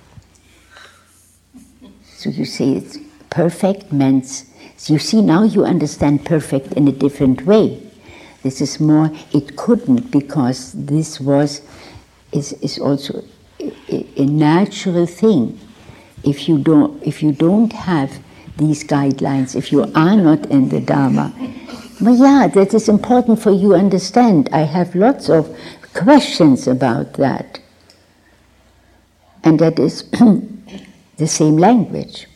So 2.18 2.32
you 2.32 2.46
say 2.46 2.72
it's 2.72 2.98
perfect 3.30 3.94
means 3.94 4.46
you 4.88 4.98
see 4.98 5.22
now 5.22 5.44
you 5.44 5.66
understand 5.66 6.26
perfect 6.26 6.74
in 6.74 6.88
a 6.88 6.92
different 6.92 7.46
way. 7.46 7.80
This 8.42 8.60
is 8.60 8.80
more 8.80 9.12
it 9.36 9.56
couldn't 9.56 10.10
because 10.10 10.74
this 10.74 11.20
was 11.22 11.62
is, 12.32 12.54
is 12.54 12.80
also 12.80 13.24
a, 13.60 14.08
a 14.18 14.26
natural 14.26 15.06
thing. 15.06 15.60
If 16.24 16.50
you 16.50 16.58
don't 16.58 17.04
if 17.04 17.22
you 17.22 17.34
don't 17.34 17.72
have 17.72 18.18
these 18.58 18.84
guidelines, 18.84 19.56
if 19.56 19.72
you 19.72 19.84
are 19.84 20.16
not 20.16 20.44
in 20.48 20.70
the 20.70 20.82
Dharma, 20.82 21.32
but 22.02 22.14
yeah, 22.14 22.48
that 22.48 22.74
is 22.74 22.90
important 22.90 23.40
for 23.40 23.52
you 23.52 23.76
understand. 23.76 24.50
I 24.52 24.62
have 24.62 24.96
lots 24.96 25.30
of 25.30 25.56
questions 25.94 26.68
about 26.68 27.14
that. 27.14 27.60
And 29.44 29.60
that 29.60 29.78
is 29.78 30.10
the 31.18 31.28
same 31.28 31.58
language. 31.58 32.28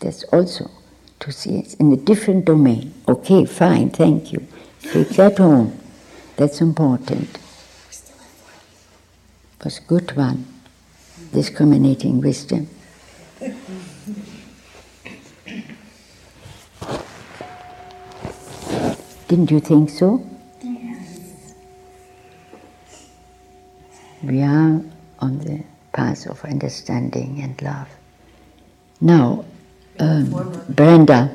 That's 0.00 0.24
also 0.24 0.70
to 1.20 1.32
see 1.32 1.58
it 1.58 1.74
in 1.74 1.92
a 1.92 1.96
different 1.96 2.44
domain. 2.44 2.92
Okay, 3.08 3.44
fine, 3.46 3.90
thank 3.90 4.32
you. 4.32 4.46
Take 4.82 5.08
that 5.10 5.38
home. 5.38 5.78
That's 6.36 6.60
important. 6.60 7.38
Was 9.64 9.78
a 9.78 9.82
good 9.82 10.16
one. 10.16 10.46
Discriminating 11.32 12.20
wisdom. 12.20 12.68
Didn't 19.28 19.50
you 19.50 19.58
think 19.58 19.90
so? 19.90 20.24
Yes. 20.62 21.54
We 24.22 24.42
are 24.42 24.80
on 25.18 25.38
the 25.40 25.64
path 25.92 26.26
of 26.26 26.44
understanding 26.44 27.40
and 27.42 27.60
love. 27.60 27.88
Now, 29.00 29.44
um, 29.98 30.62
Brenda. 30.68 31.30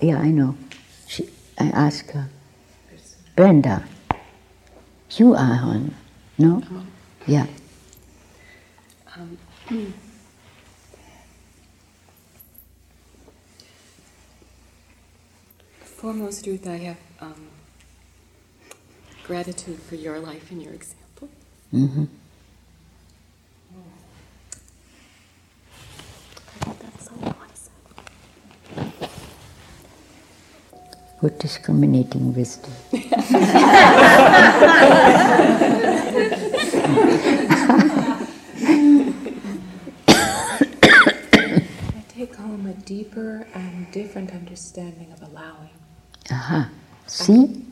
Yeah, 0.00 0.18
I 0.18 0.30
know. 0.30 0.56
She, 1.06 1.28
I 1.58 1.66
asked 1.68 2.10
her. 2.12 2.28
Brenda, 3.34 3.84
you 5.16 5.34
are 5.34 5.60
on, 5.62 5.94
no? 6.38 6.62
Yeah. 7.26 7.46
Um, 9.16 9.38
foremost, 15.80 16.46
Ruth, 16.46 16.66
I 16.66 16.76
have 16.78 16.96
um, 17.20 17.48
gratitude 19.24 19.80
for 19.82 19.94
your 19.96 20.18
life 20.20 20.50
and 20.50 20.62
your 20.62 20.72
example. 20.72 21.28
Mm-hmm. 21.72 22.04
That's 26.80 27.08
all 27.08 27.18
I 27.22 27.26
want 27.26 27.54
to 27.54 27.60
say. 27.60 27.70
Good 31.20 31.38
discriminating 31.40 32.32
wisdom. 32.32 32.72
I 32.92 33.24
take 42.08 42.36
home 42.36 42.66
a 42.66 42.74
deeper 42.84 43.48
and 43.52 43.90
different 43.90 44.30
understanding 44.30 45.10
of 45.12 45.22
allowing. 45.28 45.70
Aha. 46.30 46.70
See? 47.08 47.64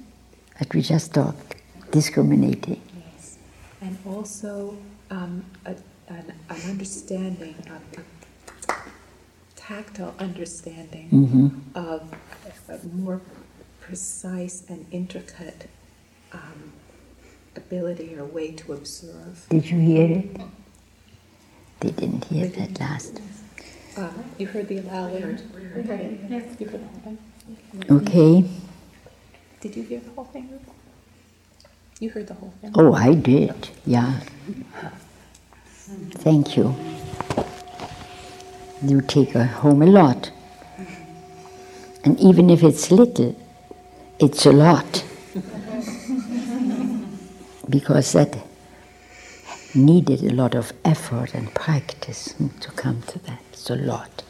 That 0.58 0.74
we 0.74 0.82
just 0.82 1.14
talked. 1.14 1.54
Discriminating. 1.92 2.80
Yes. 3.14 3.38
And 3.80 3.96
also 4.04 4.76
um, 5.10 5.44
a, 5.66 5.76
an, 6.08 6.32
an 6.50 6.60
understanding 6.68 7.54
of 7.70 7.80
a 7.98 8.02
tactile 9.66 10.14
understanding 10.18 11.08
Mhm. 11.10 11.50
of 11.74 12.02
a, 12.68 12.74
a 12.74 12.78
more 12.94 13.20
precise 13.80 14.64
and 14.68 14.86
intricate 14.92 15.68
um, 16.32 16.72
ability 17.56 18.14
or 18.16 18.24
way 18.24 18.52
to 18.52 18.72
observe. 18.72 19.46
Did 19.48 19.68
you 19.70 19.78
hear 19.80 20.10
it? 20.18 20.40
They 21.80 21.90
didn't 21.90 22.24
hear 22.26 22.46
that 22.48 22.78
last. 22.80 23.20
Uh, 23.96 24.10
you 24.38 24.46
heard 24.46 24.68
the 24.68 24.78
allowing? 24.78 25.38
Okay. 25.76 26.18
Yes. 26.28 26.44
You 26.60 26.66
heard 26.68 26.82
the 26.84 26.88
whole 26.88 27.00
thing? 27.04 27.18
Okay. 27.90 28.44
Did 29.60 29.76
you 29.76 29.82
hear 29.82 30.00
the 30.00 30.10
whole 30.10 30.24
thing? 30.24 30.60
You 31.98 32.10
heard 32.10 32.26
the 32.28 32.34
whole 32.34 32.52
thing? 32.60 32.70
Oh, 32.74 32.92
I 32.92 33.14
did. 33.14 33.68
Yeah. 33.86 34.20
Thank 36.26 36.56
you. 36.56 36.74
You 38.82 39.00
take 39.00 39.32
home 39.32 39.82
a 39.82 39.86
lot. 39.86 40.30
And 42.04 42.20
even 42.20 42.50
if 42.50 42.62
it's 42.62 42.90
little, 42.90 43.34
it's 44.18 44.46
a 44.46 44.52
lot. 44.52 45.04
because 47.68 48.12
that 48.12 48.38
needed 49.74 50.22
a 50.22 50.32
lot 50.34 50.54
of 50.54 50.72
effort 50.84 51.34
and 51.34 51.52
practice 51.54 52.34
to 52.60 52.70
come 52.72 53.02
to 53.02 53.18
that. 53.20 53.40
It's 53.52 53.70
a 53.70 53.76
lot. 53.76 54.22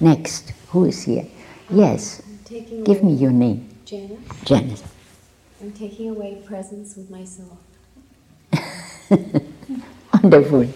Next, 0.00 0.52
who 0.68 0.86
is 0.86 1.02
here? 1.02 1.26
Yes. 1.70 2.22
Give 2.48 3.02
me 3.02 3.14
your 3.14 3.30
name. 3.30 3.68
Janet. 3.84 4.18
Janet. 4.44 4.82
I'm 5.60 5.72
taking 5.72 6.10
away 6.10 6.42
presence 6.46 6.96
with 6.96 7.10
myself. 7.10 7.58
Wonderful. 10.22 10.68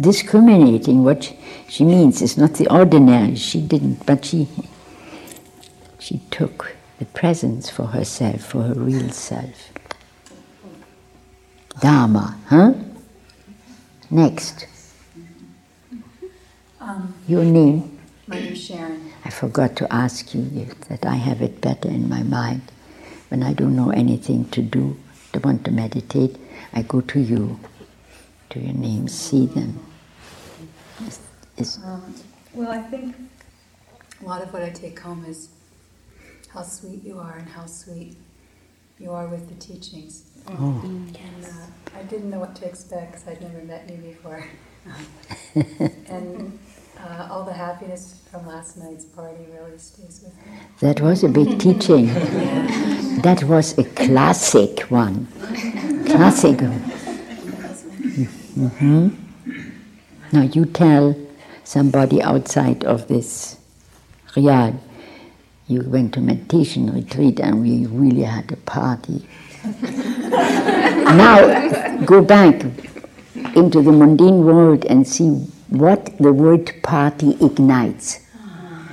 Discriminating 0.00 1.04
what 1.04 1.32
she 1.68 1.84
means 1.84 2.22
is 2.22 2.38
not 2.38 2.54
the 2.54 2.68
ordinary. 2.72 3.36
She 3.36 3.60
didn't, 3.60 4.06
but 4.06 4.24
she 4.24 4.48
she 5.98 6.20
took 6.30 6.74
the 6.98 7.04
presence 7.06 7.70
for 7.70 7.86
herself, 7.86 8.42
for 8.44 8.62
her 8.62 8.74
real 8.74 9.10
self. 9.10 9.72
Dharma, 11.80 12.38
huh? 12.48 12.74
Next, 14.10 14.66
Um, 16.80 17.14
your 17.28 17.44
name. 17.44 17.98
my 18.26 18.40
name 18.40 18.52
is 18.54 18.62
Sharon. 18.64 19.12
I 19.24 19.30
forgot 19.30 19.76
to 19.76 19.92
ask 19.92 20.34
you 20.34 20.66
that 20.88 21.04
I 21.06 21.16
have 21.16 21.42
it 21.42 21.60
better 21.60 21.88
in 21.88 22.08
my 22.08 22.22
mind. 22.22 22.62
When 23.28 23.42
I 23.42 23.52
don't 23.52 23.76
know 23.76 23.90
anything 23.90 24.46
to 24.50 24.62
do, 24.62 24.96
don't 25.32 25.44
want 25.44 25.64
to 25.66 25.70
meditate, 25.72 26.36
I 26.72 26.82
go 26.82 27.00
to 27.02 27.20
you, 27.20 27.60
to 28.50 28.60
your 28.60 28.74
name, 28.74 29.08
see 29.08 29.46
them. 29.46 29.78
It's- 31.60 31.76
it's- 31.78 31.84
Um, 31.84 32.14
well, 32.54 32.70
I 32.70 32.82
think 32.82 33.14
a 34.22 34.24
lot 34.24 34.42
of 34.42 34.52
what 34.52 34.62
I 34.62 34.70
take 34.70 34.98
home 35.00 35.24
is 35.28 35.48
how 36.48 36.62
sweet 36.62 37.04
you 37.04 37.18
are 37.18 37.36
and 37.38 37.48
how 37.48 37.66
sweet 37.66 38.16
you 38.98 39.10
are 39.12 39.26
with 39.28 39.48
the 39.48 39.54
teachings. 39.54 40.22
Oh. 40.48 40.80
And 40.84 41.16
uh, 41.44 41.98
I 41.98 42.02
didn't 42.04 42.30
know 42.30 42.38
what 42.40 42.54
to 42.56 42.64
expect 42.66 43.12
because 43.12 43.28
I'd 43.28 43.42
never 43.42 43.62
met 43.64 43.88
you 43.90 43.96
before. 43.98 44.44
and 46.08 46.58
uh, 46.98 47.28
all 47.30 47.44
the 47.44 47.52
happiness 47.52 48.14
from 48.30 48.46
last 48.46 48.76
night's 48.78 49.04
party 49.04 49.44
really 49.54 49.78
stays 49.78 50.22
with 50.24 50.34
me. 50.46 50.52
That 50.80 51.00
was 51.00 51.22
a 51.24 51.28
big 51.28 51.58
teaching. 51.58 52.08
That 53.22 53.42
was 53.44 53.76
a 53.76 53.84
classic 53.84 54.80
one. 54.90 55.26
Classic. 56.06 56.58
hmm 58.60 59.08
Now 60.32 60.42
you 60.42 60.64
tell 60.64 61.14
somebody 61.70 62.20
outside 62.20 62.82
of 62.84 63.06
this 63.06 63.56
Riyadh, 64.34 64.76
you 65.68 65.82
went 65.86 66.14
to 66.14 66.20
meditation 66.20 66.92
retreat 66.92 67.38
and 67.38 67.62
we 67.62 67.86
really 67.86 68.24
had 68.24 68.50
a 68.50 68.56
party. 68.56 69.24
now 71.14 71.96
go 72.04 72.22
back 72.22 72.54
into 73.54 73.82
the 73.82 73.92
mundane 73.92 74.44
world 74.44 74.84
and 74.86 75.06
see 75.06 75.28
what 75.68 76.16
the 76.18 76.32
word 76.32 76.72
party 76.82 77.36
ignites. 77.40 78.18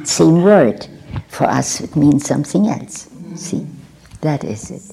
Same 0.03 0.43
word. 0.43 0.87
For 1.29 1.45
us, 1.45 1.81
it 1.81 1.95
means 1.95 2.27
something 2.27 2.67
else. 2.67 3.09
See, 3.35 3.65
that 4.21 4.43
is 4.43 4.69
it. 4.69 4.83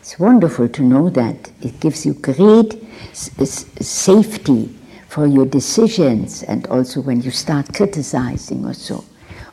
It's 0.00 0.18
wonderful 0.18 0.68
to 0.68 0.82
know 0.82 1.10
that. 1.10 1.52
It 1.62 1.78
gives 1.78 2.04
you 2.04 2.14
great 2.14 2.74
s- 3.12 3.30
s- 3.38 3.66
safety 3.80 4.76
for 5.10 5.26
your 5.26 5.44
decisions 5.44 6.44
and 6.44 6.68
also 6.68 7.00
when 7.00 7.20
you 7.20 7.32
start 7.32 7.74
criticizing 7.74 8.64
or 8.64 8.72
so, 8.72 9.04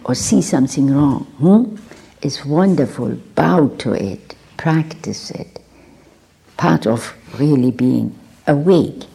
or 0.05 0.14
see 0.14 0.39
something 0.39 0.93
wrong. 0.93 1.24
Hmm? 1.39 1.76
It's 2.22 2.45
wonderful. 2.45 3.16
Bow 3.34 3.70
to 3.80 3.93
it, 3.93 4.36
practice 4.58 5.32
it, 5.32 5.60
part 6.58 6.86
of 6.86 7.12
really 7.39 7.72
being 7.72 8.14
awake. 8.45 9.05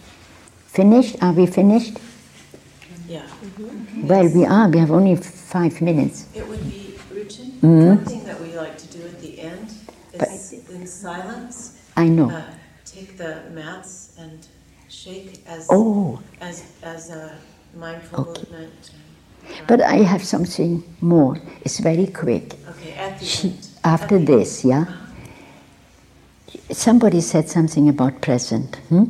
Finished? 0.66 1.16
Are 1.22 1.32
we 1.32 1.46
finished? 1.46 1.96
Yeah. 3.08 3.22
Well, 4.02 4.28
we 4.34 4.44
are. 4.44 4.68
We 4.68 4.78
have 4.80 4.90
only 4.90 5.14
five 5.16 5.80
minutes. 5.80 6.26
It 6.34 6.48
would 6.48 6.64
be, 6.68 6.94
Ruchin, 7.14 7.60
Mhm. 7.60 7.86
one 7.96 8.04
thing 8.04 8.24
that 8.24 8.40
we 8.40 8.56
like 8.56 8.76
to 8.78 8.86
do 8.98 9.04
at 9.04 9.20
the 9.20 9.40
end 9.40 9.68
But- 10.18 10.28
is 10.28 10.54
in 10.74 10.86
silence. 10.88 11.74
I 11.96 12.08
know. 12.08 12.30
uh, 12.30 12.42
Take 12.84 13.16
the 13.16 13.42
mats 13.54 14.10
and 14.18 14.46
shake 14.92 15.42
as, 15.46 15.66
Oh. 15.70 16.20
as, 16.40 16.64
as 16.82 17.10
a 17.10 17.32
mindful 17.74 18.26
movement. 18.26 18.90
But 19.66 19.80
I 19.80 19.96
have 19.96 20.22
something 20.22 20.82
more. 21.00 21.38
It's 21.62 21.78
very 21.80 22.06
quick. 22.06 22.54
Okay, 22.70 22.92
at 22.92 23.18
the 23.18 23.24
She- 23.24 23.48
end. 23.48 23.68
after 23.84 24.18
this, 24.18 24.64
yeah? 24.64 24.84
Somebody 26.70 27.20
said 27.20 27.48
something 27.48 27.88
about 27.88 28.20
present. 28.20 28.76
Hmm? 28.88 29.04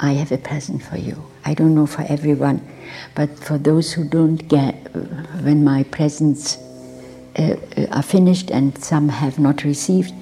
I 0.00 0.12
have 0.14 0.32
a 0.32 0.38
present 0.38 0.82
for 0.82 0.96
you. 0.98 1.16
I 1.44 1.54
don't 1.54 1.74
know 1.74 1.86
for 1.86 2.02
everyone, 2.08 2.60
but 3.14 3.38
for 3.38 3.56
those 3.58 3.92
who 3.92 4.04
don't 4.04 4.48
get, 4.48 4.74
when 5.44 5.62
my 5.64 5.84
presents 5.84 6.58
uh, 7.38 7.56
uh, 7.76 7.86
are 7.92 8.02
finished 8.02 8.50
and 8.50 8.76
some 8.82 9.08
have 9.08 9.38
not 9.38 9.62
received, 9.64 10.12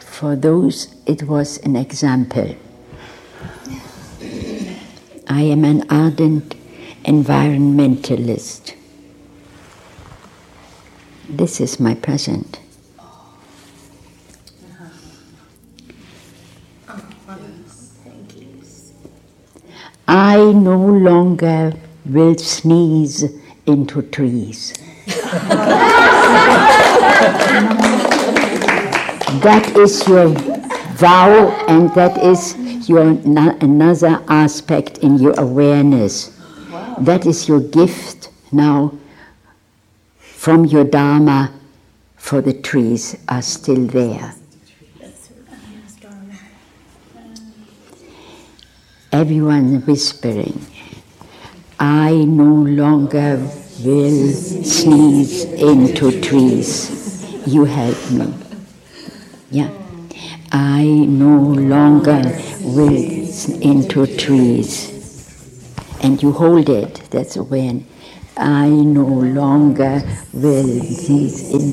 for 0.00 0.34
those 0.36 0.94
it 1.06 1.24
was 1.24 1.58
an 1.58 1.76
example. 1.76 2.54
I 5.28 5.42
am 5.42 5.64
an 5.64 5.84
ardent 5.90 6.54
environmentalist. 7.04 8.74
This 11.28 11.60
is 11.60 11.78
my 11.80 11.94
present. 11.94 12.58
I 20.08 20.36
no 20.36 20.76
longer 20.76 21.72
will 22.04 22.36
sneeze 22.36 23.24
into 23.66 24.02
trees. 24.02 24.74
that 29.42 29.72
is 29.76 30.06
your 30.06 30.28
vow, 30.96 31.50
and 31.68 31.94
that 31.94 32.18
is 32.18 32.56
your 32.88 33.12
na- 33.24 33.56
another 33.60 34.22
aspect 34.28 34.98
in 34.98 35.18
your 35.18 35.34
awareness. 35.38 36.30
That 36.98 37.26
is 37.26 37.48
your 37.48 37.60
gift 37.60 38.30
now 38.52 38.92
from 40.18 40.64
your 40.64 40.84
Dharma, 40.84 41.52
for 42.16 42.40
the 42.40 42.52
trees 42.52 43.16
are 43.28 43.42
still 43.42 43.86
there. 43.86 44.34
Everyone 49.12 49.82
whispering, 49.82 50.64
I 51.78 52.12
no 52.24 52.54
longer 52.62 53.36
will 53.84 54.32
sneeze 54.32 55.44
into 55.44 56.20
trees. 56.20 57.46
You 57.46 57.64
help 57.64 58.10
me. 58.10 58.32
Yeah. 59.50 59.81
I 60.54 60.84
no 60.84 61.38
longer 61.38 62.38
will 62.60 62.94
into 63.62 64.06
trees. 64.18 64.92
And 66.02 66.22
you 66.22 66.32
hold 66.32 66.68
it, 66.68 66.96
that's 67.10 67.38
when 67.38 67.86
I 68.36 68.68
no 68.68 69.06
longer 69.06 70.02
will 70.34 70.82
sneeze 70.82 71.54
in 71.54 71.72